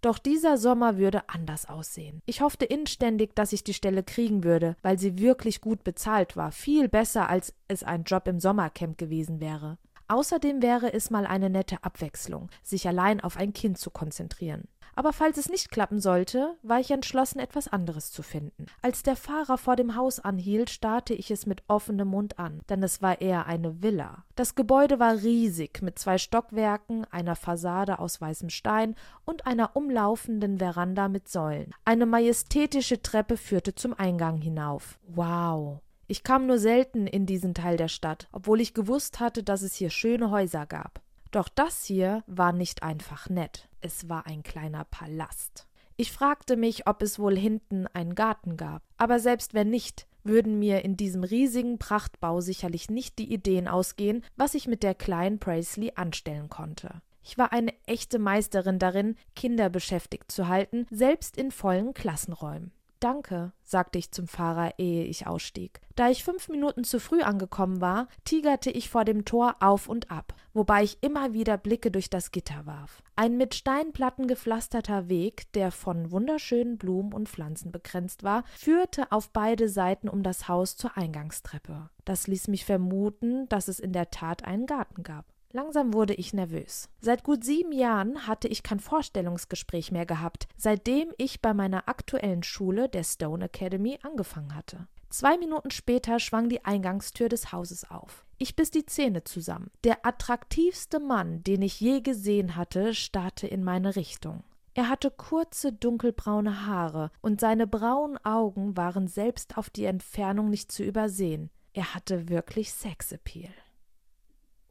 Doch 0.07 0.19
dieser 0.21 0.57
Sommer 0.57 0.99
würde 0.99 1.29
anders 1.29 1.69
aussehen. 1.69 2.23
Ich 2.27 2.41
hoffte 2.41 2.65
inständig, 2.65 3.35
dass 3.35 3.53
ich 3.53 3.65
die 3.65 3.75
Stelle 3.75 4.05
kriegen 4.05 4.45
würde, 4.45 4.77
weil 4.81 5.01
sie 5.01 5.19
wirklich 5.19 5.61
gut 5.61 5.83
bezahlt 5.83 6.37
war, 6.37 6.53
viel 6.53 6.89
besser 6.89 7.29
als 7.29 7.55
es 7.67 7.83
ein 7.83 8.05
Job 8.05 8.29
im 8.29 8.39
Sommercamp 8.39 8.99
gewesen 8.99 9.41
wäre. 9.41 9.79
Außerdem 10.07 10.63
wäre 10.63 10.93
es 10.93 11.11
mal 11.11 11.27
eine 11.27 11.51
nette 11.51 11.83
Abwechslung, 11.83 12.51
sich 12.63 12.87
allein 12.87 13.21
auf 13.21 13.37
ein 13.37 13.53
Kind 13.53 13.79
zu 13.79 13.91
konzentrieren. 13.91 14.69
Aber 14.97 15.13
falls 15.13 15.37
es 15.37 15.51
nicht 15.51 15.71
klappen 15.71 16.01
sollte, 16.01 16.57
war 16.63 16.81
ich 16.81 16.91
entschlossen, 16.91 17.39
etwas 17.39 17.69
anderes 17.69 18.11
zu 18.11 18.23
finden. 18.23 18.65
Als 18.81 19.03
der 19.03 19.15
Fahrer 19.15 19.59
vor 19.59 19.77
dem 19.77 19.95
Haus 19.95 20.21
anhielt, 20.21 20.71
starrte 20.71 21.13
ich 21.13 21.31
es 21.31 21.45
mit 21.45 21.63
offenem 21.69 22.09
Mund 22.09 22.39
an, 22.39 22.63
denn 22.71 22.83
es 22.83 23.03
war 23.03 23.21
eher 23.21 23.45
eine 23.47 23.83
Villa. 23.83 24.25
Das 24.37 24.55
Gebäude 24.55 24.99
war 24.99 25.17
riesig, 25.17 25.83
mit 25.83 25.99
zwei 25.99 26.17
Stockwerken, 26.17 27.05
einer 27.11 27.37
Fassade 27.37 27.99
aus 27.99 28.23
weißem 28.23 28.49
Stein 28.49 28.97
und 29.27 29.47
einer 29.47 29.77
umlaufenden 29.77 30.59
Veranda 30.59 31.09
mit 31.09 31.29
Säulen. 31.29 31.75
Eine 31.85 32.07
majestätische 32.07 33.03
Treppe 33.03 33.37
führte 33.37 33.75
zum 33.75 33.93
Eingang 33.93 34.41
hinauf. 34.41 34.99
Wow. 35.09 35.81
Ich 36.07 36.23
kam 36.23 36.47
nur 36.47 36.59
selten 36.59 37.07
in 37.07 37.27
diesen 37.27 37.53
Teil 37.53 37.77
der 37.77 37.89
Stadt, 37.89 38.29
obwohl 38.33 38.63
ich 38.63 38.73
gewusst 38.73 39.21
hatte, 39.21 39.43
dass 39.43 39.61
es 39.61 39.75
hier 39.75 39.91
schöne 39.91 40.31
Häuser 40.31 40.65
gab. 40.65 41.03
Doch 41.33 41.51
das 41.51 41.85
hier 41.85 42.23
war 42.27 42.53
nicht 42.53 42.83
einfach 42.83 43.29
nett. 43.29 43.69
Es 43.87 44.09
war 44.09 44.27
ein 44.27 44.43
kleiner 44.43 44.83
Palast. 44.83 45.69
Ich 45.97 46.11
fragte 46.11 46.57
mich, 46.57 46.89
ob 46.89 47.03
es 47.03 47.21
wohl 47.21 47.39
hinten 47.39 47.87
einen 47.87 48.17
Garten 48.17 48.57
gab. 48.57 48.83
Aber 48.97 49.21
selbst 49.21 49.55
wenn 49.55 49.71
nicht, 49.71 50.09
würden 50.25 50.59
mir 50.59 50.85
in 50.85 50.97
diesem 50.97 51.23
riesigen 51.23 51.79
Prachtbau 51.79 52.41
sicherlich 52.41 52.91
nicht 52.91 53.17
die 53.21 53.33
Ideen 53.33 53.69
ausgehen, 53.69 54.25
was 54.35 54.55
ich 54.55 54.67
mit 54.67 54.83
der 54.83 54.97
kleinen 54.97 55.39
Presley 55.39 55.93
anstellen 55.95 56.49
konnte. 56.49 57.01
Ich 57.23 57.39
war 57.39 57.53
eine 57.53 57.73
echte 57.87 58.19
Meisterin 58.19 58.81
darin, 58.81 59.15
Kinder 59.37 59.71
beschäftigt 59.71 60.33
zu 60.33 60.49
halten, 60.49 60.89
selbst 60.91 61.37
in 61.37 61.53
vollen 61.53 61.95
Klassenräumen. 61.95 62.73
Danke, 63.01 63.53
sagte 63.63 63.99
ich 63.99 64.11
zum 64.11 64.27
Fahrer, 64.27 64.79
ehe 64.79 65.05
ich 65.05 65.27
ausstieg. 65.27 65.81
Da 65.97 66.09
ich 66.09 66.25
fünf 66.25 66.49
Minuten 66.49 66.83
zu 66.83 66.99
früh 66.99 67.21
angekommen 67.21 67.81
war, 67.81 68.09
tigerte 68.25 68.71
ich 68.71 68.89
vor 68.89 69.05
dem 69.05 69.27
Tor 69.27 69.57
auf 69.61 69.89
und 69.89 70.11
ab, 70.11 70.35
wobei 70.55 70.83
ich 70.83 71.03
immer 71.03 71.35
wieder 71.35 71.59
Blicke 71.59 71.91
durch 71.91 72.09
das 72.09 72.31
Gitter 72.31 72.65
warf. 72.65 73.03
Ein 73.15 73.37
mit 73.37 73.55
Steinplatten 73.55 74.27
gepflasterter 74.27 75.09
Weg, 75.09 75.53
der 75.53 75.73
von 75.73 76.11
wunderschönen 76.11 76.79
Blumen 76.79 77.13
und 77.13 77.29
Pflanzen 77.29 77.71
begrenzt 77.71 78.25
war, 78.25 78.45
führte 78.57 79.13
auf 79.13 79.31
beide 79.31 79.69
Seiten 79.69 80.09
um 80.09 80.23
das 80.23 80.49
Haus 80.49 80.77
zur 80.77 80.97
Eingangstreppe. 80.97 81.91
Das 82.07 82.27
ließ 82.27 82.49
mich 82.49 82.65
vermuten, 82.65 83.47
dass 83.49 83.69
es 83.69 83.79
in 83.79 83.93
der 83.93 84.11
Tat 84.11 84.45
einen 84.45 84.67
Garten 84.67 85.03
gab. 85.03 85.27
Langsam 85.57 85.95
wurde 85.95 86.13
ich 86.13 86.35
nervös. 86.35 86.91
Seit 87.01 87.25
gut 87.25 87.43
sieben 87.43 87.73
Jahren 87.73 88.27
hatte 88.27 88.47
ich 88.47 88.63
kein 88.63 88.79
Vorstellungsgespräch 88.79 89.91
mehr 89.91 90.05
gehabt, 90.05 90.49
seitdem 90.59 91.15
ich 91.17 91.41
bei 91.41 91.55
meiner 91.55 91.89
aktuellen 91.89 92.43
Schule, 92.43 92.91
der 92.91 93.05
Stone 93.05 93.47
Academy, 93.47 93.99
angefangen 94.03 94.55
hatte. 94.55 94.87
Zwei 95.09 95.39
Minuten 95.39 95.71
später 95.71 96.21
schwang 96.21 96.51
die 96.51 96.67
Eingangstür 96.67 97.31
des 97.31 97.53
Hauses 97.53 97.91
auf. 97.91 98.27
Ich 98.37 98.55
biss 98.55 98.71
die 98.71 98.85
Zähne 98.85 99.25
zusammen. 99.25 99.71
Der 99.83 100.05
attraktivste 100.05 101.01
Mann, 101.01 101.43
den 101.43 101.63
ich 101.63 101.81
je 101.81 102.03
gesehen 102.03 102.55
hatte, 102.57 102.93
starrte 102.93 103.47
in 103.47 103.65
meine 103.65 103.97
Richtung. 103.97 104.45
Er 104.75 104.91
hatte 104.91 105.11
kurze 105.11 105.73
dunkelbraune 105.73 106.67
Haare, 106.67 107.11
und 107.23 107.41
seine 107.41 107.67
braunen 107.67 108.23
Augen 108.27 108.77
waren 108.77 109.09
selbst 109.09 109.57
auf 109.57 109.71
die 109.71 109.87
Entfernung 109.87 110.51
nicht 110.51 110.71
zu 110.71 110.83
übersehen. 110.83 111.49
Er 111.73 111.95
hatte 111.95 112.29
wirklich 112.29 112.75
Sexappeal. 112.75 113.55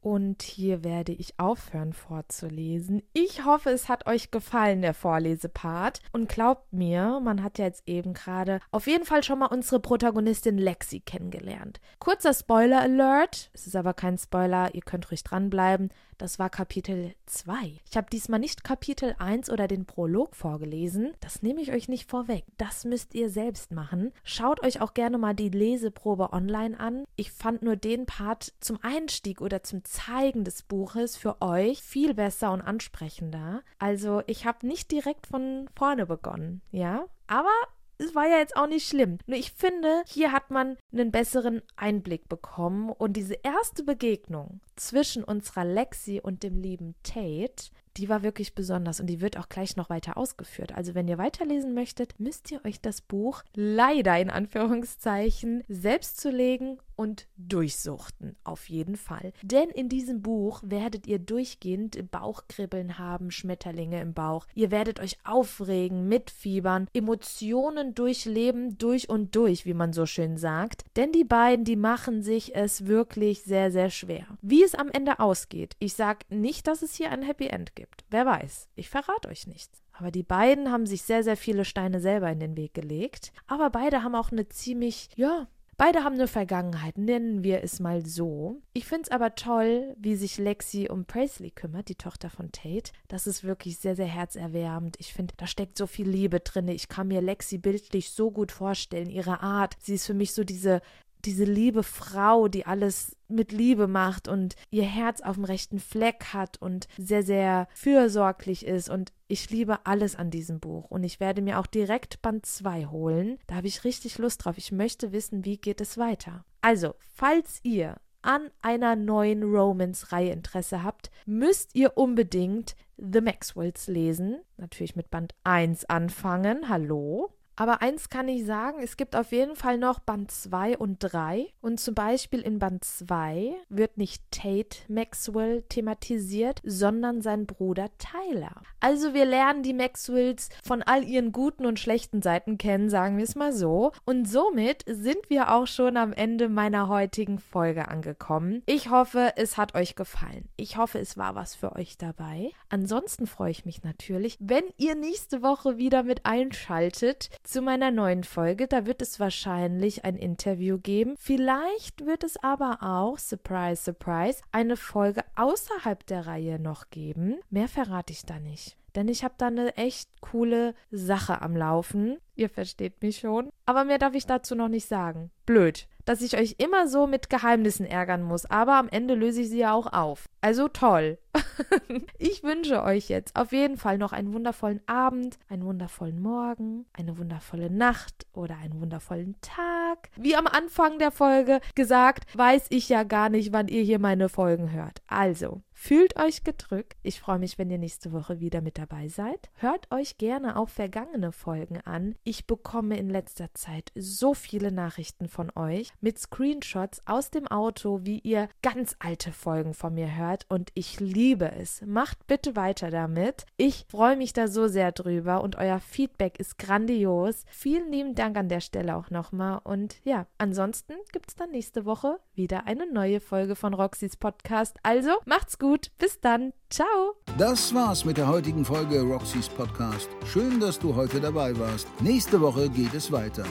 Und 0.00 0.42
hier 0.42 0.84
werde 0.84 1.12
ich 1.12 1.38
aufhören 1.38 1.92
vorzulesen. 1.92 3.02
Ich 3.12 3.44
hoffe, 3.44 3.70
es 3.70 3.88
hat 3.88 4.06
euch 4.06 4.30
gefallen, 4.30 4.82
der 4.82 4.94
Vorlesepart. 4.94 6.00
Und 6.12 6.28
glaubt 6.28 6.72
mir, 6.72 7.20
man 7.20 7.42
hat 7.42 7.58
ja 7.58 7.64
jetzt 7.64 7.88
eben 7.88 8.14
gerade 8.14 8.60
auf 8.70 8.86
jeden 8.86 9.04
Fall 9.04 9.22
schon 9.22 9.40
mal 9.40 9.46
unsere 9.46 9.80
Protagonistin 9.80 10.58
Lexi 10.58 11.00
kennengelernt. 11.00 11.80
Kurzer 11.98 12.34
Spoiler-Alert. 12.34 13.50
Es 13.52 13.66
ist 13.66 13.76
aber 13.76 13.94
kein 13.94 14.18
Spoiler, 14.18 14.74
ihr 14.74 14.82
könnt 14.82 15.10
ruhig 15.10 15.24
dranbleiben. 15.24 15.90
Das 16.18 16.38
war 16.38 16.48
Kapitel 16.48 17.14
2. 17.26 17.80
Ich 17.90 17.96
habe 17.96 18.08
diesmal 18.10 18.40
nicht 18.40 18.64
Kapitel 18.64 19.14
1 19.18 19.50
oder 19.50 19.68
den 19.68 19.84
Prolog 19.84 20.34
vorgelesen. 20.34 21.12
Das 21.20 21.42
nehme 21.42 21.60
ich 21.60 21.72
euch 21.72 21.88
nicht 21.88 22.08
vorweg. 22.08 22.44
Das 22.56 22.84
müsst 22.86 23.14
ihr 23.14 23.28
selbst 23.28 23.70
machen. 23.70 24.12
Schaut 24.24 24.62
euch 24.62 24.80
auch 24.80 24.94
gerne 24.94 25.18
mal 25.18 25.34
die 25.34 25.50
Leseprobe 25.50 26.32
online 26.32 26.80
an. 26.80 27.04
Ich 27.16 27.32
fand 27.32 27.62
nur 27.62 27.76
den 27.76 28.06
Part 28.06 28.54
zum 28.60 28.78
Einstieg 28.82 29.42
oder 29.42 29.62
zum 29.62 29.84
Zeigen 29.88 30.44
des 30.44 30.62
Buches 30.62 31.16
für 31.16 31.40
euch 31.40 31.82
viel 31.82 32.14
besser 32.14 32.52
und 32.52 32.60
ansprechender. 32.60 33.62
Also 33.78 34.22
ich 34.26 34.46
habe 34.46 34.66
nicht 34.66 34.90
direkt 34.90 35.26
von 35.26 35.68
vorne 35.76 36.06
begonnen, 36.06 36.62
ja? 36.70 37.06
Aber 37.26 37.50
es 37.98 38.14
war 38.14 38.26
ja 38.26 38.38
jetzt 38.38 38.56
auch 38.56 38.66
nicht 38.66 38.86
schlimm. 38.86 39.18
Nur 39.26 39.38
ich 39.38 39.52
finde, 39.52 40.02
hier 40.06 40.32
hat 40.32 40.50
man 40.50 40.76
einen 40.92 41.10
besseren 41.10 41.62
Einblick 41.76 42.28
bekommen 42.28 42.90
und 42.90 43.14
diese 43.14 43.34
erste 43.42 43.84
Begegnung 43.84 44.60
zwischen 44.76 45.24
unserer 45.24 45.64
Lexi 45.64 46.20
und 46.22 46.42
dem 46.42 46.56
lieben 46.56 46.94
Tate, 47.02 47.70
die 47.96 48.08
war 48.08 48.22
wirklich 48.22 48.54
besonders 48.54 49.00
und 49.00 49.06
die 49.06 49.20
wird 49.20 49.38
auch 49.38 49.48
gleich 49.48 49.76
noch 49.76 49.90
weiter 49.90 50.16
ausgeführt. 50.16 50.74
Also 50.74 50.94
wenn 50.94 51.08
ihr 51.08 51.18
weiterlesen 51.18 51.74
möchtet, 51.74 52.18
müsst 52.18 52.50
ihr 52.50 52.64
euch 52.64 52.80
das 52.80 53.00
Buch 53.00 53.42
leider 53.54 54.18
in 54.18 54.30
Anführungszeichen 54.30 55.64
selbst 55.68 56.20
zulegen 56.20 56.78
und 56.96 57.28
durchsuchten, 57.36 58.36
auf 58.42 58.68
jeden 58.68 58.96
Fall. 58.96 59.32
Denn 59.42 59.68
in 59.68 59.88
diesem 59.88 60.22
Buch 60.22 60.62
werdet 60.64 61.06
ihr 61.06 61.18
durchgehend 61.18 62.10
Bauchkribbeln 62.10 62.98
haben, 62.98 63.30
Schmetterlinge 63.30 64.00
im 64.00 64.14
Bauch. 64.14 64.46
Ihr 64.54 64.70
werdet 64.70 64.98
euch 64.98 65.18
aufregen, 65.24 66.08
mitfiebern, 66.08 66.88
Emotionen 66.94 67.94
durchleben, 67.94 68.78
durch 68.78 69.08
und 69.08 69.36
durch, 69.36 69.66
wie 69.66 69.74
man 69.74 69.92
so 69.92 70.06
schön 70.06 70.38
sagt. 70.38 70.84
Denn 70.96 71.12
die 71.12 71.24
beiden, 71.24 71.64
die 71.64 71.76
machen 71.76 72.22
sich 72.22 72.56
es 72.56 72.86
wirklich 72.86 73.42
sehr, 73.42 73.70
sehr 73.70 73.90
schwer. 73.90 74.26
Wie 74.40 74.64
es 74.64 74.74
am 74.74 74.88
Ende 74.90 75.20
ausgeht, 75.20 75.76
ich 75.78 75.92
sage 75.92 76.20
nicht, 76.30 76.66
dass 76.66 76.82
es 76.82 76.94
hier 76.94 77.10
ein 77.10 77.22
Happy 77.22 77.48
End 77.48 77.76
gibt. 77.76 77.85
Wer 78.10 78.26
weiß, 78.26 78.68
ich 78.74 78.88
verrate 78.88 79.28
euch 79.28 79.46
nichts. 79.46 79.82
Aber 79.92 80.10
die 80.10 80.22
beiden 80.22 80.70
haben 80.70 80.86
sich 80.86 81.02
sehr, 81.02 81.22
sehr 81.22 81.36
viele 81.36 81.64
Steine 81.64 82.00
selber 82.00 82.30
in 82.30 82.40
den 82.40 82.56
Weg 82.56 82.74
gelegt. 82.74 83.32
Aber 83.46 83.70
beide 83.70 84.02
haben 84.02 84.14
auch 84.14 84.30
eine 84.30 84.48
ziemlich, 84.48 85.08
ja, 85.16 85.48
Beide 85.78 86.04
haben 86.04 86.14
eine 86.14 86.26
Vergangenheit, 86.26 86.96
nennen 86.96 87.44
wir 87.44 87.62
es 87.62 87.80
mal 87.80 88.06
so. 88.06 88.62
Ich 88.72 88.86
finde 88.86 89.02
es 89.02 89.10
aber 89.10 89.34
toll, 89.34 89.94
wie 89.98 90.16
sich 90.16 90.38
Lexi 90.38 90.88
um 90.90 91.04
Presley 91.04 91.50
kümmert, 91.50 91.90
die 91.90 91.96
Tochter 91.96 92.30
von 92.30 92.50
Tate. 92.50 92.92
Das 93.08 93.26
ist 93.26 93.44
wirklich 93.44 93.76
sehr, 93.76 93.94
sehr 93.94 94.06
herzerwärmend. 94.06 94.96
Ich 94.98 95.12
finde, 95.12 95.34
da 95.36 95.46
steckt 95.46 95.76
so 95.76 95.86
viel 95.86 96.08
Liebe 96.08 96.40
drin. 96.40 96.68
Ich 96.68 96.88
kann 96.88 97.08
mir 97.08 97.20
Lexi 97.20 97.58
bildlich 97.58 98.10
so 98.10 98.30
gut 98.30 98.52
vorstellen, 98.52 99.10
ihre 99.10 99.42
Art. 99.42 99.76
Sie 99.78 99.96
ist 99.96 100.06
für 100.06 100.14
mich 100.14 100.32
so 100.32 100.44
diese 100.44 100.80
diese 101.26 101.44
liebe 101.44 101.82
Frau, 101.82 102.48
die 102.48 102.66
alles 102.66 103.16
mit 103.28 103.52
Liebe 103.52 103.88
macht 103.88 104.28
und 104.28 104.54
ihr 104.70 104.84
Herz 104.84 105.20
auf 105.20 105.34
dem 105.34 105.44
rechten 105.44 105.80
Fleck 105.80 106.32
hat 106.32 106.62
und 106.62 106.86
sehr, 106.96 107.22
sehr 107.22 107.68
fürsorglich 107.74 108.64
ist. 108.64 108.88
Und 108.88 109.12
ich 109.26 109.50
liebe 109.50 109.84
alles 109.84 110.16
an 110.16 110.30
diesem 110.30 110.60
Buch. 110.60 110.84
Und 110.84 111.02
ich 111.04 111.18
werde 111.20 111.42
mir 111.42 111.58
auch 111.58 111.66
direkt 111.66 112.22
Band 112.22 112.46
2 112.46 112.86
holen. 112.86 113.38
Da 113.48 113.56
habe 113.56 113.66
ich 113.66 113.84
richtig 113.84 114.18
Lust 114.18 114.44
drauf. 114.44 114.56
Ich 114.56 114.72
möchte 114.72 115.12
wissen, 115.12 115.44
wie 115.44 115.58
geht 115.58 115.80
es 115.80 115.98
weiter. 115.98 116.44
Also, 116.60 116.94
falls 117.14 117.60
ihr 117.64 117.96
an 118.22 118.50
einer 118.62 118.96
neuen 118.96 119.42
Romance-Reihe 119.42 120.32
Interesse 120.32 120.82
habt, 120.82 121.10
müsst 121.26 121.74
ihr 121.74 121.96
unbedingt 121.96 122.76
The 122.96 123.20
Maxwells 123.20 123.88
lesen. 123.88 124.40
Natürlich 124.56 124.96
mit 124.96 125.10
Band 125.10 125.34
1 125.44 125.84
anfangen. 125.86 126.68
Hallo. 126.68 127.35
Aber 127.56 127.80
eins 127.80 128.10
kann 128.10 128.28
ich 128.28 128.44
sagen, 128.44 128.80
es 128.82 128.98
gibt 128.98 129.16
auf 129.16 129.32
jeden 129.32 129.56
Fall 129.56 129.78
noch 129.78 129.98
Band 129.98 130.30
2 130.30 130.76
und 130.76 130.98
3. 130.98 131.48
Und 131.62 131.80
zum 131.80 131.94
Beispiel 131.94 132.40
in 132.40 132.58
Band 132.58 132.84
2 132.84 133.54
wird 133.70 133.96
nicht 133.96 134.22
Tate 134.30 134.78
Maxwell 134.88 135.62
thematisiert, 135.62 136.60
sondern 136.64 137.22
sein 137.22 137.46
Bruder 137.46 137.88
Tyler. 137.98 138.62
Also 138.80 139.14
wir 139.14 139.24
lernen 139.24 139.62
die 139.62 139.72
Maxwells 139.72 140.50
von 140.62 140.82
all 140.82 141.02
ihren 141.02 141.32
guten 141.32 141.64
und 141.64 141.80
schlechten 141.80 142.20
Seiten 142.20 142.58
kennen, 142.58 142.90
sagen 142.90 143.16
wir 143.16 143.24
es 143.24 143.34
mal 143.34 143.52
so. 143.52 143.92
Und 144.04 144.28
somit 144.28 144.84
sind 144.86 145.30
wir 145.30 145.52
auch 145.52 145.66
schon 145.66 145.96
am 145.96 146.12
Ende 146.12 146.50
meiner 146.50 146.88
heutigen 146.88 147.38
Folge 147.38 147.88
angekommen. 147.88 148.62
Ich 148.66 148.90
hoffe, 148.90 149.32
es 149.36 149.56
hat 149.56 149.74
euch 149.74 149.96
gefallen. 149.96 150.48
Ich 150.56 150.76
hoffe, 150.76 150.98
es 150.98 151.16
war 151.16 151.34
was 151.34 151.54
für 151.54 151.74
euch 151.74 151.96
dabei. 151.96 152.50
Ansonsten 152.68 153.26
freue 153.26 153.50
ich 153.50 153.64
mich 153.64 153.82
natürlich, 153.82 154.36
wenn 154.40 154.64
ihr 154.76 154.94
nächste 154.94 155.42
Woche 155.42 155.78
wieder 155.78 156.02
mit 156.02 156.26
einschaltet 156.26 157.30
zu 157.46 157.62
meiner 157.62 157.90
neuen 157.90 158.24
Folge. 158.24 158.66
Da 158.66 158.86
wird 158.86 159.02
es 159.02 159.20
wahrscheinlich 159.20 160.04
ein 160.04 160.16
Interview 160.16 160.78
geben. 160.78 161.14
Vielleicht 161.18 162.04
wird 162.06 162.24
es 162.24 162.36
aber 162.42 162.78
auch, 162.82 163.18
surprise, 163.18 163.82
surprise, 163.82 164.42
eine 164.52 164.76
Folge 164.76 165.22
außerhalb 165.36 166.04
der 166.06 166.26
Reihe 166.26 166.58
noch 166.58 166.90
geben. 166.90 167.36
Mehr 167.50 167.68
verrate 167.68 168.12
ich 168.12 168.24
da 168.24 168.38
nicht. 168.38 168.76
Denn 168.94 169.08
ich 169.08 169.24
habe 169.24 169.34
da 169.36 169.48
eine 169.48 169.76
echt 169.76 170.08
coole 170.20 170.74
Sache 170.90 171.42
am 171.42 171.54
Laufen. 171.54 172.18
Ihr 172.34 172.48
versteht 172.48 173.02
mich 173.02 173.18
schon. 173.18 173.50
Aber 173.66 173.84
mehr 173.84 173.98
darf 173.98 174.14
ich 174.14 174.26
dazu 174.26 174.54
noch 174.54 174.68
nicht 174.68 174.88
sagen. 174.88 175.30
Blöd 175.44 175.86
dass 176.06 176.22
ich 176.22 176.38
euch 176.38 176.54
immer 176.58 176.88
so 176.88 177.06
mit 177.06 177.28
Geheimnissen 177.28 177.84
ärgern 177.84 178.22
muss, 178.22 178.46
aber 178.46 178.76
am 178.76 178.88
Ende 178.88 179.14
löse 179.14 179.42
ich 179.42 179.50
sie 179.50 179.58
ja 179.58 179.74
auch 179.74 179.92
auf. 179.92 180.28
Also 180.40 180.68
toll. 180.68 181.18
ich 182.18 182.42
wünsche 182.42 182.82
euch 182.82 183.08
jetzt 183.08 183.36
auf 183.36 183.52
jeden 183.52 183.76
Fall 183.76 183.98
noch 183.98 184.12
einen 184.12 184.32
wundervollen 184.32 184.80
Abend, 184.86 185.38
einen 185.48 185.64
wundervollen 185.64 186.20
Morgen, 186.20 186.86
eine 186.92 187.18
wundervolle 187.18 187.70
Nacht 187.70 188.26
oder 188.32 188.56
einen 188.58 188.80
wundervollen 188.80 189.36
Tag. 189.40 190.10
Wie 190.16 190.36
am 190.36 190.46
Anfang 190.46 190.98
der 190.98 191.10
Folge 191.10 191.60
gesagt, 191.74 192.24
weiß 192.36 192.66
ich 192.70 192.88
ja 192.88 193.02
gar 193.02 193.28
nicht, 193.28 193.52
wann 193.52 193.68
ihr 193.68 193.82
hier 193.82 193.98
meine 193.98 194.28
Folgen 194.28 194.72
hört. 194.72 195.02
Also, 195.06 195.62
Fühlt 195.78 196.18
euch 196.18 196.42
gedrückt. 196.42 196.96
Ich 197.02 197.20
freue 197.20 197.38
mich, 197.38 197.58
wenn 197.58 197.70
ihr 197.70 197.76
nächste 197.76 198.10
Woche 198.10 198.40
wieder 198.40 198.62
mit 198.62 198.78
dabei 198.78 199.08
seid. 199.08 199.50
Hört 199.56 199.92
euch 199.92 200.16
gerne 200.16 200.56
auch 200.56 200.70
vergangene 200.70 201.32
Folgen 201.32 201.82
an. 201.82 202.14
Ich 202.24 202.46
bekomme 202.46 202.96
in 202.96 203.10
letzter 203.10 203.52
Zeit 203.52 203.92
so 203.94 204.32
viele 204.32 204.72
Nachrichten 204.72 205.28
von 205.28 205.52
euch 205.54 205.92
mit 206.00 206.18
Screenshots 206.18 207.02
aus 207.04 207.30
dem 207.30 207.46
Auto, 207.46 208.00
wie 208.04 208.20
ihr 208.20 208.48
ganz 208.62 208.96
alte 209.00 209.32
Folgen 209.32 209.74
von 209.74 209.94
mir 209.94 210.16
hört 210.16 210.46
und 210.48 210.70
ich 210.72 210.98
liebe 211.36 211.52
es. 211.52 211.82
Macht 211.84 212.26
bitte 212.26 212.56
weiter 212.56 212.90
damit. 212.90 213.44
Ich 213.58 213.84
freue 213.90 214.16
mich 214.16 214.32
da 214.32 214.48
so 214.48 214.68
sehr 214.68 214.92
drüber 214.92 215.42
und 215.42 215.56
euer 215.56 215.80
Feedback 215.80 216.40
ist 216.40 216.58
grandios. 216.58 217.44
Vielen 217.50 217.92
lieben 217.92 218.14
Dank 218.14 218.38
an 218.38 218.48
der 218.48 218.60
Stelle 218.60 218.96
auch 218.96 219.10
nochmal 219.10 219.60
und 219.64 219.96
ja, 220.04 220.26
ansonsten 220.38 220.94
gibt 221.12 221.28
es 221.28 221.34
dann 221.36 221.50
nächste 221.50 221.84
Woche 221.84 222.18
wieder 222.34 222.66
eine 222.66 222.90
neue 222.90 223.20
Folge 223.20 223.54
von 223.54 223.74
Roxys 223.74 224.16
Podcast. 224.16 224.78
Also 224.82 225.10
macht's 225.26 225.58
gut, 225.58 225.90
bis 225.98 226.20
dann, 226.20 226.54
ciao. 226.70 227.16
Das 227.36 227.74
war's 227.74 228.06
mit 228.06 228.16
der 228.16 228.28
heutigen 228.28 228.64
Folge 228.64 229.02
Roxys 229.02 229.50
Podcast. 229.50 230.08
Schön, 230.24 230.58
dass 230.58 230.78
du 230.78 230.94
heute 230.94 231.20
dabei 231.20 231.56
warst. 231.58 231.86
Nächste 232.00 232.40
Woche 232.40 232.70
geht 232.70 232.94
es 232.94 233.12
weiter. 233.12 233.44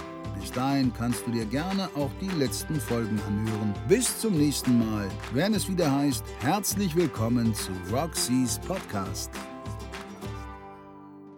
Bis 0.46 0.52
dahin 0.52 0.94
kannst 0.94 1.26
du 1.26 1.32
dir 1.32 1.46
gerne 1.46 1.90
auch 1.96 2.12
die 2.22 2.30
letzten 2.38 2.80
Folgen 2.80 3.20
anhören. 3.28 3.74
Bis 3.88 4.20
zum 4.20 4.38
nächsten 4.38 4.78
Mal, 4.78 5.10
wenn 5.34 5.56
es 5.56 5.68
wieder 5.68 5.92
heißt, 5.92 6.24
herzlich 6.40 6.96
willkommen 6.96 7.56
zu 7.56 7.72
Roxys 7.92 8.60
Podcast. 8.60 9.32